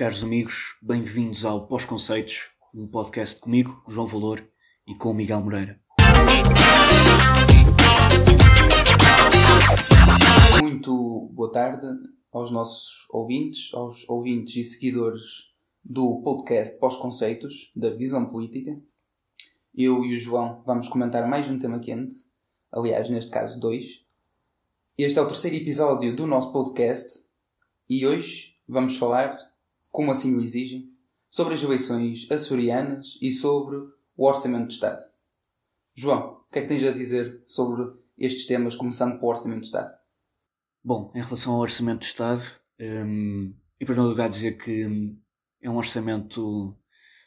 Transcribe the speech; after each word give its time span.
Caros 0.00 0.22
amigos, 0.22 0.78
bem-vindos 0.80 1.44
ao 1.44 1.66
Pós-Conceitos, 1.66 2.48
um 2.74 2.86
podcast 2.86 3.38
comigo, 3.38 3.84
João 3.86 4.06
Valor, 4.06 4.42
e 4.86 4.94
com 4.94 5.10
o 5.10 5.14
Miguel 5.14 5.42
Moreira. 5.42 5.78
Muito 10.62 11.28
boa 11.34 11.52
tarde 11.52 11.86
aos 12.32 12.50
nossos 12.50 13.06
ouvintes, 13.10 13.74
aos 13.74 14.08
ouvintes 14.08 14.56
e 14.56 14.64
seguidores 14.64 15.50
do 15.84 16.22
podcast 16.22 16.78
Pós-Conceitos 16.78 17.70
da 17.76 17.90
Visão 17.90 18.24
Política. 18.24 18.80
Eu 19.74 20.02
e 20.06 20.14
o 20.14 20.18
João 20.18 20.62
vamos 20.64 20.88
comentar 20.88 21.28
mais 21.28 21.50
um 21.50 21.58
tema 21.58 21.78
quente, 21.78 22.14
aliás, 22.72 23.10
neste 23.10 23.30
caso, 23.30 23.60
dois. 23.60 24.02
Este 24.96 25.18
é 25.18 25.20
o 25.20 25.28
terceiro 25.28 25.56
episódio 25.56 26.16
do 26.16 26.26
nosso 26.26 26.50
podcast 26.54 27.22
e 27.86 28.06
hoje 28.06 28.56
vamos 28.66 28.96
falar 28.96 29.49
como 29.90 30.10
assim 30.10 30.36
o 30.36 30.40
exigem, 30.40 30.90
sobre 31.28 31.54
as 31.54 31.62
eleições 31.62 32.30
açorianas 32.30 33.18
e 33.20 33.30
sobre 33.30 33.76
o 34.16 34.26
Orçamento 34.26 34.68
de 34.68 34.74
Estado. 34.74 35.02
João, 35.94 36.44
o 36.48 36.52
que 36.52 36.58
é 36.58 36.62
que 36.62 36.68
tens 36.68 36.82
a 36.84 36.92
dizer 36.92 37.42
sobre 37.46 37.82
estes 38.18 38.46
temas, 38.46 38.76
começando 38.76 39.18
pelo 39.18 39.30
Orçamento 39.30 39.60
de 39.60 39.66
Estado? 39.66 39.94
Bom, 40.82 41.12
em 41.14 41.22
relação 41.22 41.54
ao 41.54 41.60
Orçamento 41.60 42.00
de 42.00 42.06
Estado, 42.06 42.42
um, 42.80 43.54
em 43.80 43.84
primeiro 43.84 44.08
lugar 44.08 44.28
dizer 44.28 44.56
que 44.56 44.86
hum, 44.86 45.20
é 45.60 45.70
um 45.70 45.76
orçamento 45.76 46.76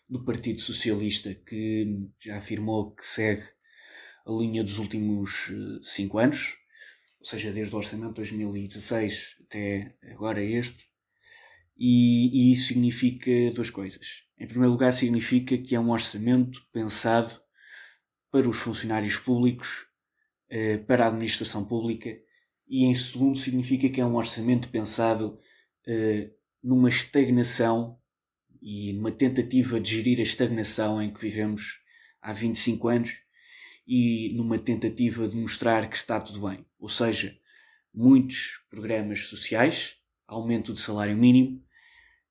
do 0.09 0.23
Partido 0.23 0.59
Socialista 0.59 1.33
que 1.33 2.09
já 2.19 2.37
afirmou 2.37 2.91
que 2.91 3.05
segue 3.05 3.43
a 4.25 4.31
linha 4.31 4.63
dos 4.63 4.77
últimos 4.77 5.49
uh, 5.49 5.83
cinco 5.83 6.17
anos, 6.17 6.55
ou 7.19 7.25
seja, 7.25 7.51
desde 7.51 7.73
o 7.73 7.77
Orçamento 7.77 8.09
de 8.09 8.15
2016 8.15 9.37
até 9.45 9.97
agora 10.11 10.43
este, 10.43 10.92
e, 11.77 12.49
e, 12.49 12.53
isso 12.53 12.67
significa 12.67 13.31
duas 13.53 13.69
coisas. 13.69 14.23
Em 14.37 14.47
primeiro 14.47 14.71
lugar, 14.71 14.91
significa 14.93 15.57
que 15.57 15.75
é 15.75 15.79
um 15.79 15.91
orçamento 15.91 16.65
pensado 16.71 17.39
para 18.31 18.49
os 18.49 18.57
funcionários 18.57 19.17
públicos, 19.17 19.87
eh, 20.49 20.77
para 20.77 21.05
a 21.05 21.07
administração 21.07 21.63
pública, 21.63 22.15
e 22.67 22.85
em 22.85 22.93
segundo, 22.93 23.37
significa 23.37 23.89
que 23.89 24.01
é 24.01 24.05
um 24.05 24.15
orçamento 24.15 24.69
pensado 24.69 25.39
eh, 25.87 26.31
numa 26.63 26.89
estagnação 26.89 27.99
e 28.61 28.93
numa 28.93 29.11
tentativa 29.11 29.79
de 29.79 29.91
gerir 29.91 30.19
a 30.19 30.23
estagnação 30.23 31.01
em 31.01 31.11
que 31.13 31.19
vivemos 31.19 31.81
há 32.21 32.33
25 32.33 32.87
anos 32.87 33.19
e 33.85 34.33
numa 34.35 34.57
tentativa 34.57 35.27
de 35.27 35.35
mostrar 35.35 35.89
que 35.89 35.97
está 35.97 36.19
tudo 36.19 36.47
bem. 36.47 36.65
Ou 36.79 36.87
seja, 36.87 37.37
muitos 37.93 38.63
programas 38.69 39.27
sociais 39.27 39.97
aumento 40.27 40.73
de 40.73 40.79
salário 40.79 41.17
mínimo 41.17 41.63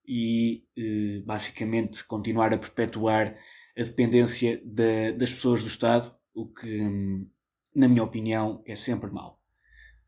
e 0.07 0.65
eh, 0.77 1.23
basicamente 1.25 2.05
continuar 2.05 2.53
a 2.53 2.59
perpetuar 2.59 3.37
a 3.77 3.83
dependência 3.83 4.61
da, 4.65 5.13
das 5.17 5.33
pessoas 5.33 5.63
do 5.63 5.69
Estado, 5.69 6.15
o 6.35 6.47
que, 6.47 6.83
hum, 6.83 7.29
na 7.75 7.89
minha 7.89 8.03
opinião, 8.03 8.63
é 8.67 8.77
sempre 8.77 9.11
mau. 9.11 9.41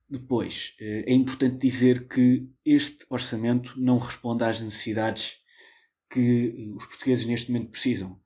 Depois, 0.08 0.74
eh, 0.80 1.04
é 1.06 1.14
importante 1.14 1.56
dizer 1.58 2.06
que 2.08 2.48
este 2.64 3.06
orçamento 3.08 3.80
não 3.80 3.98
responde 3.98 4.44
às 4.44 4.60
necessidades 4.60 5.38
que 6.10 6.54
eh, 6.56 6.74
os 6.74 6.86
portugueses 6.86 7.24
neste 7.26 7.50
momento 7.50 7.70
precisam. 7.70 8.20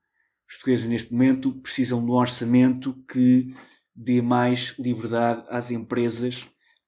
Os 0.49 0.55
portugueses 0.55 0.87
neste 0.87 1.13
momento 1.13 1.53
precisam 1.61 2.05
de 2.05 2.11
um 2.11 2.15
orçamento 2.15 2.95
que 3.11 3.55
dê 3.95 4.23
mais 4.23 4.75
liberdade 4.79 5.45
às 5.49 5.71
empresas 5.71 6.45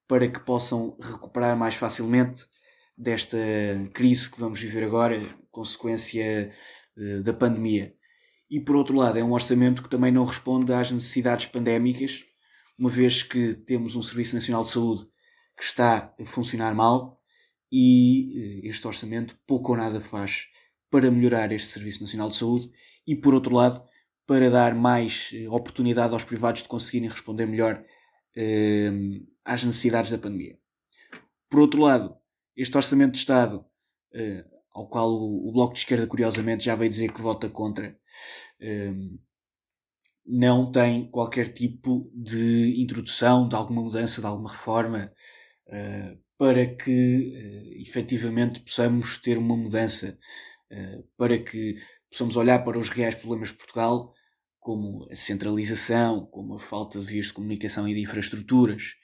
para 0.09 0.29
que 0.29 0.41
possam 0.41 0.97
recuperar 1.01 1.57
mais 1.57 1.75
facilmente 1.75 2.47
desta 3.01 3.39
crise 3.95 4.31
que 4.31 4.39
vamos 4.39 4.61
viver 4.61 4.84
agora, 4.84 5.20
consequência 5.51 6.51
uh, 6.97 7.23
da 7.23 7.33
pandemia. 7.33 7.95
E 8.51 8.61
por 8.61 8.77
outro 8.77 8.95
lado, 8.95 9.19
é 9.19 9.25
um 9.25 9.33
orçamento 9.33 9.83
que 9.83 9.89
também 9.89 10.12
não 10.12 10.25
responde 10.25 10.73
às 10.73 10.91
necessidades 10.91 11.47
pandémicas, 11.47 12.23
uma 12.78 12.91
vez 12.91 13.22
que 13.22 13.55
temos 13.55 13.97
um 13.97 14.03
Serviço 14.03 14.34
Nacional 14.34 14.62
de 14.62 14.71
Saúde 14.71 15.06
que 15.56 15.65
está 15.65 16.15
a 16.19 16.27
funcionar 16.27 16.75
mal 16.75 17.19
e 17.72 18.61
uh, 18.65 18.69
este 18.69 18.87
orçamento 18.87 19.38
pouco 19.47 19.72
ou 19.72 19.78
nada 19.78 20.00
faz 20.00 20.47
para 20.91 21.11
melhorar 21.11 21.53
este 21.53 21.69
Serviço 21.69 22.03
Nacional 22.03 22.28
de 22.28 22.37
Saúde 22.37 22.71
e 23.06 23.17
por 23.17 23.34
outro 23.34 23.55
lado, 23.55 23.82
para 24.27 24.50
dar 24.50 24.75
mais 24.75 25.31
uh, 25.32 25.55
oportunidade 25.55 26.12
aos 26.12 26.25
privados 26.25 26.62
de 26.62 26.69
conseguirem 26.69 27.09
responder 27.09 27.47
melhor 27.47 27.82
às 29.44 29.65
necessidades 29.65 30.12
da 30.12 30.17
pandemia. 30.19 30.56
Por 31.50 31.61
outro 31.61 31.81
lado, 31.81 32.19
este 32.60 32.76
Orçamento 32.76 33.12
de 33.12 33.19
Estado, 33.19 33.65
uh, 34.15 34.50
ao 34.72 34.87
qual 34.87 35.10
o, 35.10 35.48
o, 35.48 35.53
Bloco 35.53 35.72
de 35.72 35.81
Esquerda, 35.81 36.06
curiosamente, 36.06 36.65
já 36.65 36.75
veio 36.75 36.91
dizer 36.91 37.10
que 37.10 37.22
vota 37.22 37.48
contra, 37.48 37.97
uh, 38.60 39.21
não 40.26 40.70
tem 40.70 41.10
qualquer 41.10 41.49
tipo 41.49 42.10
de 42.15 42.81
introdução, 42.81 43.49
de 43.49 43.56
alguma 43.56 43.82
mudança, 43.82 44.20
de 44.20 44.26
alguma 44.26 44.50
reforma, 44.50 45.10
uh, 45.69 46.19
para 46.37 46.66
que 46.66 47.76
efetivamente 47.81 48.60
possamos 48.60 49.19
ter 49.19 49.37
uma 49.37 49.54
mudança, 49.54 50.19
para 51.15 51.38
que 51.38 51.76
possamos 52.10 52.34
olhar 52.34 52.65
para 52.65 52.78
os 52.78 52.88
reais 52.88 53.15
problemas 53.15 53.50
de 53.50 53.56
Portugal, 53.56 54.15
como 54.59 55.06
a 55.10 55.15
centralização, 55.15 56.25
como 56.31 56.54
a 56.54 56.59
falta 56.59 56.99
de 56.99 57.04
vias 57.04 57.26
de 57.26 57.34
comunicação 57.34 57.87
e 57.87 57.93
de 57.93 58.00
infraestruturas, 58.00 58.94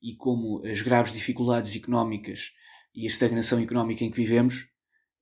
e 0.00 0.14
como 0.14 0.64
as 0.64 0.82
graves 0.82 1.12
dificuldades 1.12 1.74
económicas 1.74 2.52
e 2.94 3.04
a 3.04 3.06
estagnação 3.06 3.60
económica 3.60 4.04
em 4.04 4.10
que 4.10 4.16
vivemos, 4.16 4.68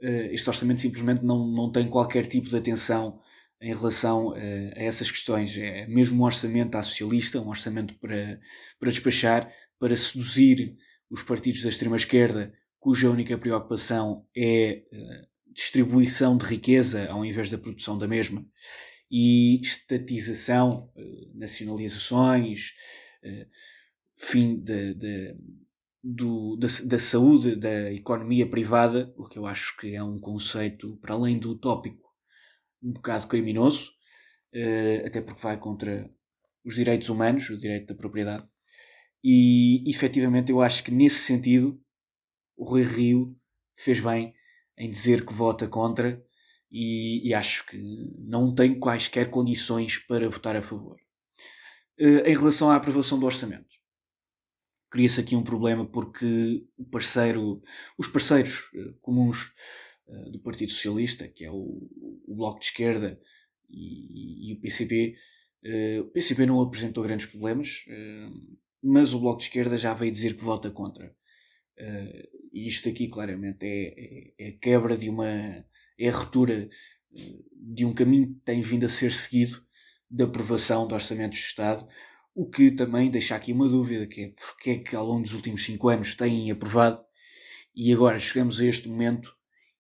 eh, 0.01 0.35
este 0.35 0.49
orçamento 0.49 0.81
simplesmente 0.81 1.25
não, 1.25 1.47
não 1.47 1.71
tem 1.71 1.89
qualquer 1.89 2.27
tipo 2.27 2.49
de 2.49 2.57
atenção 2.57 3.21
em 3.61 3.73
relação 3.73 4.37
eh, 4.37 4.75
a 4.77 4.83
essas 4.83 5.11
questões. 5.11 5.57
É 5.57 5.87
mesmo 5.87 6.21
um 6.21 6.25
orçamento 6.25 6.77
à 6.77 6.83
socialista, 6.83 7.41
um 7.41 7.49
orçamento 7.49 7.95
para, 8.01 8.41
para 8.79 8.91
despachar, 8.91 9.53
para 9.79 9.97
seduzir 9.97 10.77
os 11.09 11.23
partidos 11.23 11.63
da 11.63 11.69
extrema-esquerda, 11.69 12.53
cuja 12.79 13.11
única 13.11 13.39
preocupação 13.39 14.27
é 14.37 14.83
eh, 14.93 15.27
distribuição 15.55 16.37
de 16.37 16.47
riqueza 16.47 17.09
ao 17.09 17.25
invés 17.25 17.51
da 17.51 17.59
produção 17.59 17.97
da 17.97 18.09
mesma, 18.09 18.45
e 19.11 19.61
estatização, 19.61 20.91
nacionalizações, 21.35 22.73
fim 24.17 24.55
de, 24.57 24.95
de 24.95 25.37
do, 26.03 26.57
da, 26.57 26.67
da, 26.85 26.99
saúde 26.99 27.55
da 27.55 27.93
economia 27.93 28.49
privada, 28.49 29.13
o 29.17 29.29
que 29.29 29.39
eu 29.39 29.47
acho 29.47 29.77
que 29.77 29.95
é 29.95 30.03
um 30.03 30.19
conceito, 30.19 30.97
para 30.97 31.15
além 31.15 31.39
do 31.39 31.51
utópico, 31.53 32.03
um 32.83 32.93
bocado 32.93 33.29
criminoso, 33.29 33.91
uh, 34.55 35.07
até 35.07 35.21
porque 35.21 35.41
vai 35.41 35.57
contra 35.57 36.11
os 36.65 36.75
direitos 36.75 37.09
humanos, 37.09 37.49
o 37.51 37.57
direito 37.57 37.87
da 37.87 37.95
propriedade. 37.95 38.45
E 39.23 39.89
efetivamente 39.89 40.51
eu 40.51 40.61
acho 40.61 40.83
que 40.83 40.91
nesse 40.91 41.21
sentido 41.21 41.81
o 42.57 42.65
Rui 42.65 42.83
Rio 42.83 43.27
fez 43.77 44.01
bem 44.01 44.35
em 44.77 44.91
dizer 44.91 45.25
que 45.25 45.33
vota 45.33 45.69
contra 45.69 46.21
e, 46.71 47.29
e 47.29 47.33
acho 47.33 47.65
que 47.67 47.79
não 48.19 48.53
tem 48.53 48.79
quaisquer 48.79 49.31
condições 49.31 49.99
para 49.99 50.29
votar 50.29 50.57
a 50.57 50.63
favor. 50.63 50.97
Uh, 52.01 52.27
em 52.27 52.37
relação 52.37 52.71
à 52.71 52.77
aprovação 52.77 53.21
do 53.21 53.27
orçamento 53.27 53.72
cria-se 54.93 55.19
aqui 55.19 55.35
um 55.35 55.43
problema 55.43 55.87
porque 55.87 56.67
o 56.77 56.85
parceiro, 56.85 57.63
os 57.97 58.07
parceiros 58.09 58.71
uh, 58.75 58.93
comuns 59.01 59.51
uh, 60.07 60.31
do 60.31 60.39
Partido 60.39 60.71
Socialista, 60.71 61.27
que 61.27 61.47
é 61.47 61.51
o, 61.51 61.89
o 62.29 62.35
Bloco 62.37 62.61
de 62.61 62.67
Esquerda 62.67 63.19
e, 63.71 64.51
e 64.51 64.53
o 64.53 64.61
PCP, 64.61 65.17
eh, 65.65 66.01
o 66.01 66.11
PCP 66.11 66.45
não 66.45 66.61
apresentou 66.61 67.03
grandes 67.03 67.25
problemas, 67.25 67.87
mas 68.83 69.15
o 69.15 69.21
Bloco 69.21 69.39
de 69.39 69.45
Esquerda 69.45 69.79
já 69.79 69.95
veio 69.95 70.13
dizer 70.13 70.37
que 70.37 70.45
vota 70.45 70.71
contra. 70.71 71.15
e 72.53 72.69
isto 72.69 72.91
aqui 72.91 73.09
claramente 73.09 73.65
é, 73.65 73.95
é, 73.97 74.49
é, 74.49 74.53
quebra 74.53 74.95
de 74.95 75.09
uma. 75.09 75.27
é 75.27 76.09
a 76.09 76.13
ruptura 76.13 76.69
de 77.55 77.87
um 77.87 77.95
caminho 77.95 78.35
que 78.35 78.41
tem 78.45 78.61
vindo 78.61 78.85
a 78.85 78.91
ser 78.91 79.11
seguido 79.11 79.65
da 80.11 80.25
aprovação 80.25 80.87
de 80.87 80.93
orçamentos 80.93 81.39
de 81.39 81.47
Estado 81.47 81.89
o 82.35 82.49
que 82.49 82.71
também 82.71 83.11
deixa 83.11 83.37
aqui 83.37 83.53
uma 83.53 83.69
dúvida, 83.69 84.07
que 84.07 84.23
é 84.23 84.29
porque 84.31 84.71
é 84.71 84.79
que 84.79 84.97
ao 84.97 85.07
longo 85.07 85.23
dos 85.23 85.35
últimos 85.35 85.63
5 85.65 85.89
anos 85.89 86.15
têm 86.15 86.51
aprovado 86.51 87.05
e 87.75 87.93
agora 87.93 88.19
chegamos 88.19 88.61
a 88.61 88.65
este 88.65 88.89
momento 88.89 89.37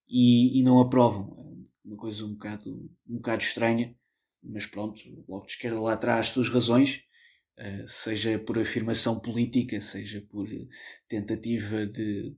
e, 0.08 0.58
e 0.58 0.62
não 0.62 0.80
aprovam. 0.80 1.34
É 1.38 1.88
uma 1.88 1.96
coisa 1.96 2.24
um 2.24 2.32
bocado, 2.32 2.90
um 3.08 3.16
bocado 3.16 3.42
estranha, 3.42 3.96
mas 4.42 4.66
pronto, 4.66 5.00
o 5.08 5.22
Bloco 5.22 5.46
de 5.46 5.52
Esquerda 5.52 5.80
lá 5.80 5.96
traz 5.96 6.26
as 6.26 6.32
suas 6.32 6.48
razões, 6.48 7.02
uh, 7.58 7.88
seja 7.88 8.38
por 8.38 8.58
afirmação 8.58 9.18
política, 9.18 9.80
seja 9.80 10.20
por 10.20 10.46
tentativa 11.08 11.86
de, 11.86 12.30
de 12.30 12.36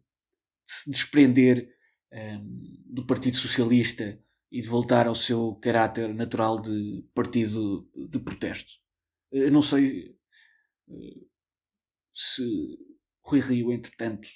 se 0.64 0.90
desprender 0.90 1.68
um, 2.12 2.16
ehm, 2.16 2.82
do 2.86 3.06
Partido 3.06 3.36
Socialista 3.36 4.18
e 4.50 4.60
de 4.60 4.68
voltar 4.68 5.08
ao 5.08 5.14
seu 5.14 5.54
caráter 5.56 6.14
natural 6.14 6.60
de 6.60 7.04
partido 7.12 7.88
de 8.08 8.20
protesto. 8.20 8.83
Eu 9.34 9.50
não 9.50 9.60
sei 9.60 10.16
eh, 10.88 11.20
se 12.12 12.78
Rui 13.20 13.40
Rio, 13.40 13.72
entretanto, 13.72 14.28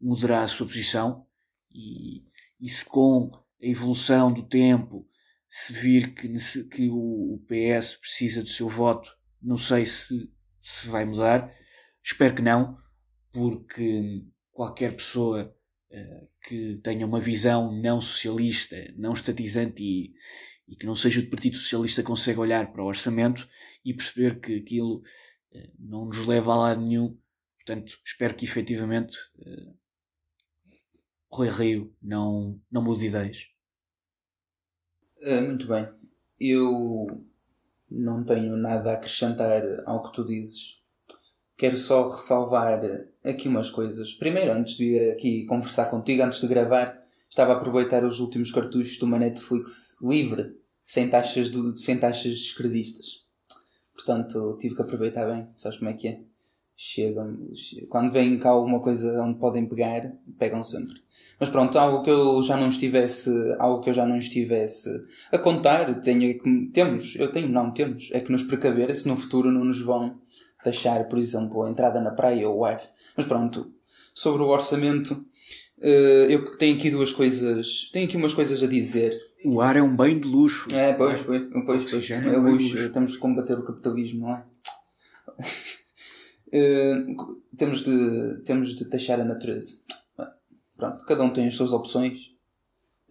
mudará 0.00 0.42
a 0.42 0.48
sua 0.48 0.66
posição 0.66 1.26
e, 1.68 2.24
e 2.60 2.68
se 2.68 2.84
com 2.84 3.30
a 3.34 3.66
evolução 3.66 4.32
do 4.32 4.46
tempo 4.46 5.08
se 5.48 5.72
vir 5.72 6.14
que, 6.14 6.28
que 6.68 6.88
o 6.88 7.42
PS 7.48 7.96
precisa 7.96 8.42
do 8.42 8.48
seu 8.48 8.68
voto, 8.68 9.12
não 9.42 9.58
sei 9.58 9.84
se, 9.84 10.30
se 10.62 10.86
vai 10.86 11.04
mudar. 11.04 11.52
Espero 12.04 12.36
que 12.36 12.42
não, 12.42 12.78
porque 13.32 14.24
qualquer 14.52 14.94
pessoa 14.94 15.52
uh, 15.90 16.28
que 16.46 16.78
tenha 16.84 17.04
uma 17.04 17.18
visão 17.18 17.72
não 17.82 18.00
socialista, 18.00 18.76
não 18.96 19.12
estatizante 19.12 19.82
e, 19.82 20.14
e, 20.68 20.76
que 20.76 20.86
não 20.86 20.94
seja 20.94 21.20
do 21.20 21.28
Partido 21.28 21.56
Socialista 21.56 22.00
consegue 22.00 22.38
olhar 22.38 22.70
para 22.72 22.84
o 22.84 22.86
orçamento 22.86 23.48
e 23.84 23.94
perceber 23.94 24.40
que 24.40 24.56
aquilo 24.56 24.96
uh, 24.98 25.72
não 25.78 26.06
nos 26.06 26.26
leva 26.26 26.52
a 26.52 26.56
lado 26.56 26.80
nenhum. 26.80 27.16
Portanto, 27.56 27.98
espero 28.04 28.34
que 28.34 28.44
efetivamente 28.44 29.16
uh, 29.38 29.74
Rui 31.32 31.48
Rio 31.48 31.94
não, 32.02 32.60
não 32.70 32.82
mude 32.82 33.06
ideias. 33.06 33.46
Uh, 35.22 35.42
muito 35.42 35.66
bem. 35.66 35.88
Eu 36.38 37.26
não 37.90 38.24
tenho 38.24 38.56
nada 38.56 38.90
a 38.90 38.94
acrescentar 38.94 39.62
ao 39.84 40.02
que 40.02 40.12
tu 40.12 40.24
dizes. 40.24 40.80
Quero 41.56 41.76
só 41.76 42.08
ressalvar 42.08 42.80
aqui 43.22 43.48
umas 43.48 43.68
coisas. 43.68 44.14
Primeiro, 44.14 44.52
antes 44.52 44.76
de 44.76 44.84
vir 44.84 45.12
aqui 45.12 45.44
conversar 45.44 45.90
contigo, 45.90 46.22
antes 46.22 46.40
de 46.40 46.48
gravar, 46.48 47.00
estava 47.28 47.52
a 47.52 47.56
aproveitar 47.56 48.04
os 48.04 48.18
últimos 48.18 48.50
cartuchos 48.50 48.96
de 48.96 49.04
uma 49.04 49.18
Netflix 49.18 50.00
livre, 50.00 50.56
sem 50.84 51.10
taxas, 51.10 51.50
do, 51.50 51.76
sem 51.76 51.98
taxas 51.98 52.32
descredistas. 52.32 53.26
Portanto, 54.04 54.56
tive 54.58 54.74
que 54.74 54.82
aproveitar 54.82 55.26
bem. 55.26 55.46
Sabes 55.58 55.78
como 55.78 55.90
é 55.90 55.94
que 55.94 56.08
é? 56.08 56.20
Chegam, 56.74 57.36
quando 57.90 58.10
vem 58.10 58.38
cá 58.38 58.48
alguma 58.48 58.80
coisa 58.80 59.22
onde 59.22 59.38
podem 59.38 59.66
pegar, 59.66 60.14
pegam 60.38 60.64
sempre. 60.64 61.02
Mas 61.38 61.50
pronto, 61.50 61.78
algo 61.78 62.02
que 62.02 62.10
eu 62.10 62.42
já 62.42 62.56
não 62.56 62.70
estivesse, 62.70 63.30
algo 63.58 63.82
que 63.82 63.90
eu 63.90 63.94
já 63.94 64.06
não 64.06 64.16
estivesse 64.16 64.88
a 65.30 65.36
contar, 65.36 66.00
tenho, 66.00 66.40
temos, 66.72 67.16
eu 67.16 67.30
tenho, 67.30 67.48
não, 67.48 67.70
temos, 67.70 68.08
é 68.12 68.20
que 68.20 68.32
nos 68.32 68.42
precaver 68.42 68.94
se 68.96 69.06
no 69.06 69.16
futuro 69.16 69.50
não 69.50 69.62
nos 69.62 69.82
vão 69.82 70.18
taxar, 70.64 71.06
por 71.06 71.18
exemplo, 71.18 71.62
a 71.62 71.70
entrada 71.70 72.00
na 72.00 72.12
praia 72.12 72.48
ou 72.48 72.60
o 72.60 72.64
ar. 72.64 72.82
Mas 73.14 73.26
pronto, 73.26 73.70
sobre 74.14 74.42
o 74.42 74.48
orçamento, 74.48 75.22
eh, 75.82 76.28
eu 76.30 76.56
tenho 76.56 76.76
aqui 76.76 76.90
duas 76.90 77.12
coisas, 77.12 77.90
tenho 77.92 78.06
aqui 78.06 78.16
umas 78.16 78.32
coisas 78.32 78.62
a 78.62 78.66
dizer. 78.66 79.29
O 79.44 79.60
ar 79.60 79.76
é 79.76 79.82
um 79.82 79.96
bem 79.96 80.18
de 80.18 80.28
luxo. 80.28 80.68
É, 80.74 80.92
pois, 80.92 81.22
pois, 81.22 81.48
pois, 81.64 81.90
pois. 81.90 82.10
É, 82.10 82.14
é 82.14 82.36
luxo, 82.36 82.76
luxo. 82.76 82.92
Temos 82.92 83.12
de 83.12 83.18
combater 83.18 83.58
o 83.58 83.64
capitalismo, 83.64 84.26
não 84.26 84.36
é? 84.36 84.44
uh, 86.52 87.42
temos 87.56 87.84
de, 87.84 88.42
temos 88.44 88.74
de 88.74 88.84
taxar 88.90 89.18
a 89.20 89.24
natureza. 89.24 89.78
Pronto, 90.76 91.04
cada 91.06 91.22
um 91.22 91.30
tem 91.30 91.46
as 91.46 91.54
suas 91.54 91.72
opções. 91.72 92.34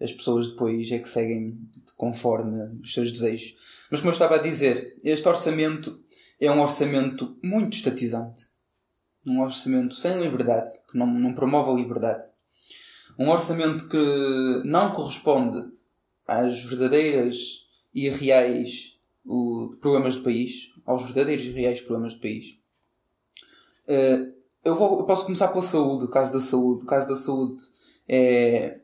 As 0.00 0.12
pessoas 0.12 0.48
depois 0.48 0.90
é 0.90 0.98
que 0.98 1.08
seguem 1.08 1.58
conforme 1.96 2.80
os 2.80 2.94
seus 2.94 3.12
desejos. 3.12 3.56
Mas 3.90 4.00
como 4.00 4.10
eu 4.10 4.14
estava 4.14 4.36
a 4.36 4.42
dizer, 4.42 4.96
este 5.04 5.28
orçamento 5.28 6.00
é 6.40 6.50
um 6.50 6.60
orçamento 6.60 7.36
muito 7.42 7.74
estatizante. 7.74 8.48
Um 9.26 9.40
orçamento 9.40 9.94
sem 9.94 10.18
liberdade, 10.18 10.70
que 10.90 10.96
não, 10.96 11.06
não 11.06 11.34
promove 11.34 11.70
a 11.70 11.74
liberdade. 11.74 12.24
Um 13.18 13.28
orçamento 13.28 13.88
que 13.88 14.62
não 14.64 14.92
corresponde 14.92 15.70
às 16.30 16.62
verdadeiras 16.62 17.66
e 17.92 18.08
reais 18.08 18.98
o, 19.24 19.76
problemas 19.80 20.14
do 20.16 20.22
país, 20.22 20.72
aos 20.86 21.04
verdadeiros 21.06 21.44
e 21.44 21.50
reais 21.50 21.80
problemas 21.80 22.14
do 22.14 22.20
país. 22.20 22.56
Uh, 23.88 24.32
eu, 24.64 24.76
vou, 24.76 25.00
eu 25.00 25.04
posso 25.04 25.24
começar 25.24 25.48
pela 25.48 25.62
saúde, 25.62 26.04
o 26.04 26.10
caso 26.10 26.32
da 26.32 26.40
saúde. 26.40 26.84
O 26.84 26.86
caso 26.86 27.08
da 27.08 27.16
saúde 27.16 27.60
é. 28.08 28.78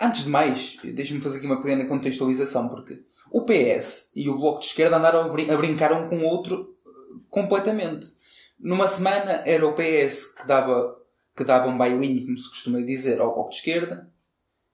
Antes 0.00 0.24
de 0.24 0.30
mais, 0.30 0.78
deixa-me 0.82 1.20
fazer 1.20 1.38
aqui 1.38 1.46
uma 1.46 1.62
pequena 1.62 1.86
contextualização, 1.86 2.68
porque 2.68 3.02
o 3.30 3.44
PS 3.44 4.12
e 4.14 4.28
o 4.28 4.38
Bloco 4.38 4.60
de 4.60 4.66
Esquerda 4.66 4.96
andaram 4.96 5.22
a, 5.22 5.28
brin 5.28 5.50
a 5.50 5.56
brincar 5.56 5.92
um 5.92 6.08
com 6.08 6.18
o 6.18 6.24
outro 6.24 6.76
eh, 6.86 7.20
completamente. 7.30 8.08
Numa 8.58 8.86
semana 8.86 9.42
era 9.46 9.66
o 9.66 9.74
PS 9.74 10.34
que 10.34 10.46
dava, 10.46 10.96
que 11.34 11.44
dava 11.44 11.68
um 11.68 11.78
bailinho, 11.78 12.26
como 12.26 12.36
se 12.36 12.48
costuma 12.50 12.80
dizer, 12.80 13.20
ao 13.20 13.34
Bloco 13.34 13.50
de 13.50 13.56
Esquerda, 13.56 14.10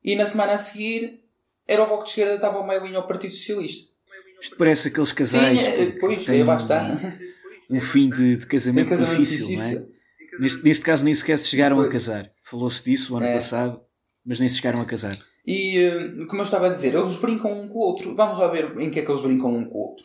e 0.04 0.16
na 0.16 0.26
semana 0.26 0.52
a 0.52 0.58
seguir 0.58 1.20
era 1.66 1.82
o 1.82 1.86
Bloco 1.86 2.04
de 2.04 2.10
Esquerda 2.10 2.36
que 2.36 2.42
dava 2.42 2.60
um 2.60 2.66
bailinho 2.66 2.96
ao 2.96 3.06
Partido 3.06 3.32
Socialista. 3.32 3.92
Isto 4.40 4.56
parece 4.56 4.88
aqueles 4.88 5.12
casais. 5.12 5.60
Sim, 5.60 5.66
é, 5.66 5.90
pois, 5.92 6.28
é 6.28 6.42
bastante 6.42 7.32
um 7.72 7.80
fim 7.80 8.10
de, 8.10 8.36
de 8.36 8.46
casamento, 8.46 8.90
casamento 8.90 9.20
difícil, 9.20 9.46
difícil, 9.46 9.80
não 9.80 9.86
é? 9.86 9.92
Neste, 10.38 10.62
neste 10.62 10.84
caso 10.84 11.04
nem 11.04 11.14
sequer 11.14 11.38
se 11.38 11.48
chegaram 11.48 11.76
Foi. 11.76 11.88
a 11.88 11.90
casar. 11.90 12.32
Falou-se 12.42 12.82
disso 12.84 13.14
o 13.14 13.16
ano 13.16 13.26
é. 13.26 13.34
passado, 13.34 13.80
mas 14.24 14.38
nem 14.38 14.48
se 14.48 14.56
chegaram 14.56 14.80
a 14.80 14.84
casar. 14.84 15.16
E, 15.46 15.78
uh, 15.78 16.26
como 16.26 16.40
eu 16.40 16.44
estava 16.44 16.66
a 16.66 16.70
dizer, 16.70 16.94
eles 16.94 17.16
brincam 17.16 17.52
um 17.52 17.68
com 17.68 17.78
o 17.78 17.82
outro. 17.82 18.14
Vamos 18.14 18.38
lá 18.38 18.48
ver 18.48 18.78
em 18.78 18.90
que 18.90 19.00
é 19.00 19.04
que 19.04 19.10
eles 19.10 19.22
brincam 19.22 19.50
um 19.50 19.64
com 19.64 19.78
o 19.78 19.88
outro. 19.88 20.04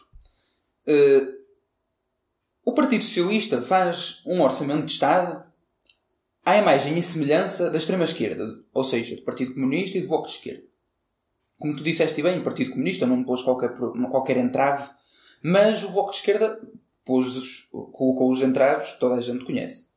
Uh, 0.87 1.37
o 2.65 2.73
Partido 2.73 3.03
Socialista 3.03 3.61
faz 3.61 4.21
um 4.25 4.41
orçamento 4.41 4.85
de 4.85 4.91
Estado 4.91 5.43
à 6.47 6.55
imagem 6.55 6.97
e 6.97 7.03
semelhança 7.03 7.69
da 7.69 7.77
extrema-esquerda, 7.77 8.61
ou 8.73 8.81
seja, 8.81 9.17
do 9.17 9.23
Partido 9.23 9.53
Comunista 9.53 9.97
e 9.97 10.01
do 10.01 10.07
Bloco 10.07 10.27
de 10.27 10.35
Esquerda. 10.35 10.63
Como 11.59 11.75
tu 11.75 11.83
disseste 11.83 12.23
bem, 12.23 12.39
o 12.39 12.43
Partido 12.43 12.71
Comunista 12.71 13.05
não 13.05 13.21
pôs 13.21 13.43
qualquer, 13.43 13.73
qualquer 14.09 14.37
entrave, 14.37 14.89
mas 15.43 15.83
o 15.83 15.91
Bloco 15.91 16.11
de 16.11 16.17
Esquerda 16.17 16.57
pôs, 17.03 17.67
colocou 17.91 18.31
os 18.31 18.41
entraves 18.41 18.93
que 18.93 18.99
toda 19.01 19.15
a 19.15 19.21
gente 19.21 19.43
conhece. 19.43 19.89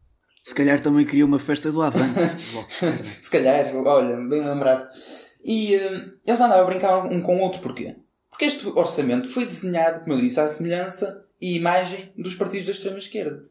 Se 0.42 0.52
calhar 0.52 0.82
também 0.82 1.06
queria 1.06 1.24
uma 1.24 1.38
festa 1.38 1.70
do 1.70 1.82
Avante. 1.82 2.18
Se 3.22 3.30
calhar, 3.30 3.72
olha, 3.86 4.16
bem 4.16 4.44
lembrado. 4.44 4.88
E 5.44 5.76
uh, 5.76 6.12
eles 6.26 6.40
andavam 6.40 6.64
a 6.64 6.66
brincar 6.66 7.06
um 7.06 7.22
com 7.22 7.36
o 7.36 7.42
outro, 7.42 7.62
porquê? 7.62 7.94
Porque 8.28 8.46
este 8.46 8.66
orçamento 8.66 9.28
foi 9.28 9.46
desenhado, 9.46 10.00
como 10.00 10.14
eu 10.14 10.20
disse, 10.20 10.40
à 10.40 10.48
semelhança 10.48 11.24
e 11.40 11.54
imagem 11.54 12.12
dos 12.18 12.34
partidos 12.34 12.66
da 12.66 12.72
extrema-esquerda. 12.72 13.44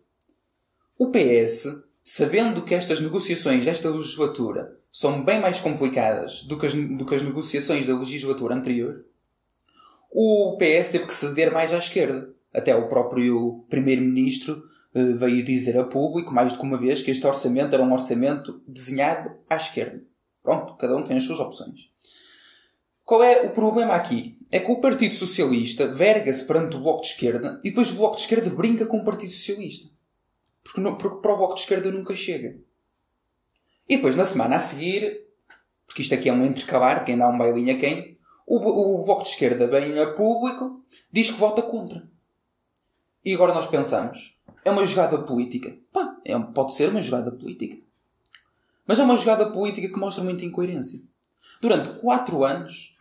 O 0.98 1.12
PS, 1.12 1.88
sabendo 2.12 2.64
que 2.64 2.74
estas 2.74 3.00
negociações 3.00 3.64
desta 3.64 3.88
legislatura 3.88 4.76
são 4.92 5.24
bem 5.24 5.40
mais 5.40 5.62
complicadas 5.62 6.42
do 6.42 6.58
que 6.58 6.66
as, 6.66 6.74
do 6.74 7.06
que 7.06 7.14
as 7.14 7.22
negociações 7.22 7.86
da 7.86 7.96
legislatura 7.96 8.56
anterior, 8.56 9.06
o 10.10 10.58
PS 10.58 10.90
teve 10.90 11.06
que 11.06 11.14
ceder 11.14 11.54
mais 11.54 11.72
à 11.72 11.78
esquerda. 11.78 12.34
Até 12.52 12.76
o 12.76 12.90
próprio 12.90 13.64
Primeiro-Ministro 13.70 14.64
uh, 14.96 15.18
veio 15.20 15.46
dizer 15.46 15.78
a 15.78 15.84
público, 15.84 16.34
mais 16.34 16.52
do 16.52 16.58
que 16.58 16.66
uma 16.66 16.80
vez, 16.80 17.04
que 17.04 17.12
este 17.12 17.28
orçamento 17.28 17.76
era 17.76 17.84
um 17.84 17.94
orçamento 17.94 18.60
desenhado 18.68 19.30
à 19.48 19.56
esquerda. 19.56 20.02
Pronto, 20.42 20.78
cada 20.78 20.98
um 20.98 21.06
tem 21.06 21.16
as 21.16 21.26
suas 21.26 21.40
opções. 21.40 21.92
Qual 23.06 23.24
é 23.24 23.44
o 23.44 23.52
problema 23.52 23.94
aqui? 23.94 24.40
É 24.52 24.60
que 24.60 24.72
o 24.72 24.82
Partido 24.82 25.14
Socialista 25.14 25.88
verga-se 25.88 26.44
perante 26.48 26.76
o 26.76 26.80
Bloco 26.80 27.02
de 27.02 27.10
Esquerda 27.10 27.60
e 27.64 27.70
depois 27.70 27.92
o 27.92 27.98
Bloco 27.98 28.16
de 28.16 28.24
Esquerda 28.24 28.50
brinca 28.50 28.88
com 28.88 28.98
o 28.98 29.04
Partido 29.04 29.32
Socialista. 29.32 29.99
Porque, 30.70 30.82
não, 30.82 30.96
porque 30.96 31.20
para 31.20 31.34
o 31.34 31.38
Bloco 31.38 31.56
de 31.56 31.62
Esquerda 31.62 31.92
nunca 31.92 32.16
chega. 32.16 32.56
E 33.88 33.96
depois, 33.96 34.16
na 34.16 34.24
semana 34.24 34.58
a 34.58 34.60
seguir, 34.60 35.26
porque 35.88 36.04
isto 36.04 36.14
aqui 36.14 36.30
é 36.30 36.34
um 36.34 36.46
intercalar, 36.46 37.04
quem 37.04 37.18
dá 37.18 37.28
um 37.28 37.38
bailinho 37.40 37.76
a 37.76 37.80
quem, 37.80 38.20
o, 38.46 38.58
o 38.58 39.04
Bloco 39.04 39.24
de 39.24 39.30
Esquerda 39.30 39.68
vem 39.68 39.98
a 40.00 40.14
público, 40.14 40.84
diz 41.12 41.32
que 41.32 41.40
vota 41.40 41.64
contra. 41.64 42.08
E 43.26 43.34
agora 43.34 43.52
nós 43.52 43.66
pensamos, 43.66 44.38
é 44.64 44.70
uma 44.70 44.86
jogada 44.86 45.18
política. 45.18 45.76
Pá, 45.92 46.16
é, 46.24 46.38
pode 46.38 46.76
ser 46.76 46.90
uma 46.90 47.02
jogada 47.02 47.32
política. 47.32 47.78
Mas 48.86 49.00
é 49.00 49.04
uma 49.04 49.18
jogada 49.18 49.50
política 49.50 49.90
que 49.90 50.00
mostra 50.00 50.24
muita 50.24 50.46
incoerência. 50.46 51.02
Durante 51.60 52.00
4 52.00 52.44
anos, 52.44 52.96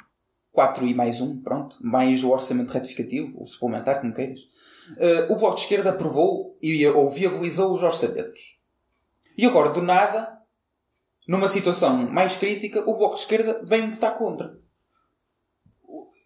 4 0.53 0.87
e 0.87 0.95
mais 0.95 1.21
um, 1.21 1.39
pronto, 1.43 1.77
mais 1.83 2.25
o 2.25 2.31
orçamento 2.31 2.71
retificativo, 2.71 3.39
ou 3.39 3.47
suplementar, 3.47 4.01
como 4.01 4.15
queiras, 4.15 4.49
uh, 4.93 5.33
o 5.33 5.37
Bloco 5.37 5.57
de 5.57 5.63
Esquerda 5.63 5.91
aprovou 5.91 6.59
e, 6.63 6.87
ou 6.87 7.11
viabilizou 7.11 7.75
os 7.75 7.83
orçamentos. 7.83 8.59
E 9.37 9.47
agora, 9.47 9.71
do 9.71 9.83
nada, 9.83 10.39
numa 11.27 11.49
situação 11.49 12.11
mais 12.11 12.37
crítica, 12.37 12.81
o 12.81 12.97
Bloco 12.97 13.15
de 13.15 13.21
Esquerda 13.21 13.63
vem 13.65 13.91
votar 13.91 14.17
contra 14.17 14.59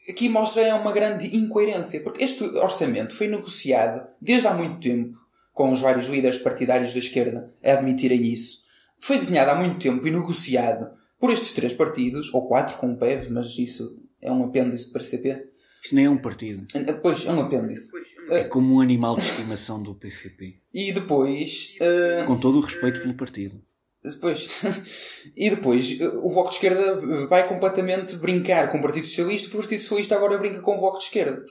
aqui 0.08 0.28
mostra 0.28 0.74
uma 0.76 0.92
grande 0.92 1.36
incoerência, 1.36 2.00
porque 2.00 2.24
este 2.24 2.44
orçamento 2.44 3.14
foi 3.14 3.28
negociado 3.28 4.06
desde 4.20 4.46
há 4.46 4.54
muito 4.54 4.80
tempo, 4.80 5.18
com 5.52 5.70
os 5.70 5.80
vários 5.80 6.06
líderes 6.06 6.38
partidários 6.38 6.92
da 6.92 6.98
esquerda 6.98 7.52
a 7.62 7.72
admitirem 7.72 8.22
isso. 8.22 8.62
Foi 8.98 9.18
desenhado 9.18 9.50
há 9.50 9.54
muito 9.54 9.78
tempo 9.78 10.06
e 10.06 10.10
negociado 10.10 10.90
por 11.18 11.30
estes 11.30 11.52
três 11.52 11.74
partidos, 11.74 12.32
ou 12.32 12.48
quatro 12.48 12.78
com 12.78 12.92
o 12.92 12.96
PEV, 12.96 13.30
mas 13.30 13.56
isso 13.58 14.00
é 14.20 14.30
um 14.30 14.44
apêndice 14.44 14.86
do 14.86 14.92
PCP. 14.92 15.48
Isto 15.82 15.94
nem 15.94 16.06
é 16.06 16.10
um 16.10 16.18
partido. 16.18 16.66
Pois, 17.00 17.24
é 17.26 17.32
um 17.32 17.40
apêndice. 17.40 17.90
É 18.32 18.44
como 18.44 18.76
um 18.76 18.80
animal 18.80 19.16
de 19.16 19.22
estimação 19.22 19.82
do 19.82 19.94
PCP. 19.94 20.56
E 20.72 20.92
depois. 20.92 21.74
Uh... 21.80 22.26
Com 22.26 22.38
todo 22.38 22.58
o 22.58 22.60
respeito 22.60 23.00
pelo 23.00 23.14
partido. 23.14 23.60
Depois. 24.02 24.48
e 25.36 25.50
depois, 25.50 26.00
o 26.00 26.30
Bloco 26.30 26.48
de 26.48 26.56
Esquerda 26.56 27.26
vai 27.28 27.46
completamente 27.46 28.16
brincar 28.16 28.70
com 28.70 28.78
o 28.78 28.82
Partido 28.82 29.06
Socialista, 29.06 29.48
porque 29.48 29.58
o 29.58 29.60
Partido 29.62 29.82
Socialista 29.82 30.16
agora 30.16 30.38
brinca 30.38 30.60
com 30.60 30.76
o 30.76 30.80
Bloco 30.80 30.98
de 30.98 31.04
Esquerda. 31.04 31.44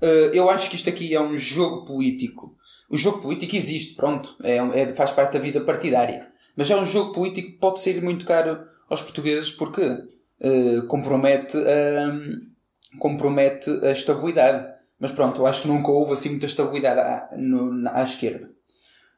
Uh, 0.00 0.32
eu 0.32 0.48
acho 0.48 0.70
que 0.70 0.76
isto 0.76 0.88
aqui 0.88 1.14
é 1.14 1.20
um 1.20 1.36
jogo 1.36 1.84
político. 1.84 2.56
O 2.88 2.96
jogo 2.96 3.20
político 3.20 3.56
existe, 3.56 3.94
pronto, 3.94 4.36
é, 4.42 4.56
é, 4.56 4.94
faz 4.94 5.10
parte 5.10 5.34
da 5.34 5.38
vida 5.38 5.60
partidária. 5.60 6.28
Mas 6.54 6.70
é 6.70 6.76
um 6.76 6.84
jogo 6.84 7.12
político 7.12 7.52
que 7.52 7.58
pode 7.58 7.80
ser 7.80 8.00
muito 8.02 8.24
caro 8.24 8.64
aos 8.88 9.02
portugueses 9.02 9.50
porque 9.50 9.82
uh, 9.82 10.86
compromete, 10.86 11.56
a, 11.56 12.98
compromete 12.98 13.70
a 13.84 13.90
estabilidade. 13.90 14.75
Mas 14.98 15.12
pronto, 15.12 15.40
eu 15.40 15.46
acho 15.46 15.62
que 15.62 15.68
nunca 15.68 15.90
houve 15.90 16.14
assim 16.14 16.30
muita 16.30 16.46
estabilidade 16.46 17.00
à, 17.00 17.28
no, 17.36 17.88
à 17.90 18.02
esquerda. 18.02 18.50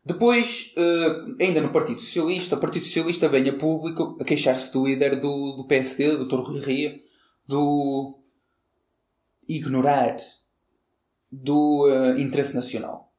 Depois, 0.04 0.74
uh, 0.76 1.36
ainda 1.40 1.60
no 1.60 1.70
Partido 1.70 2.00
Socialista, 2.00 2.56
o 2.56 2.60
Partido 2.60 2.84
Socialista 2.84 3.28
vem 3.28 3.48
a 3.48 3.58
público 3.58 4.16
a 4.20 4.24
queixar-se 4.24 4.72
do 4.72 4.86
líder 4.86 5.16
do, 5.16 5.52
do 5.52 5.66
PSD, 5.66 6.16
do 6.16 6.26
Dr. 6.26 6.40
Rui 6.40 6.60
Ria, 6.60 7.00
do 7.46 8.18
ignorar 9.48 10.16
do 11.30 11.86
uh, 11.86 12.18
interesse 12.18 12.54
nacional. 12.54 13.12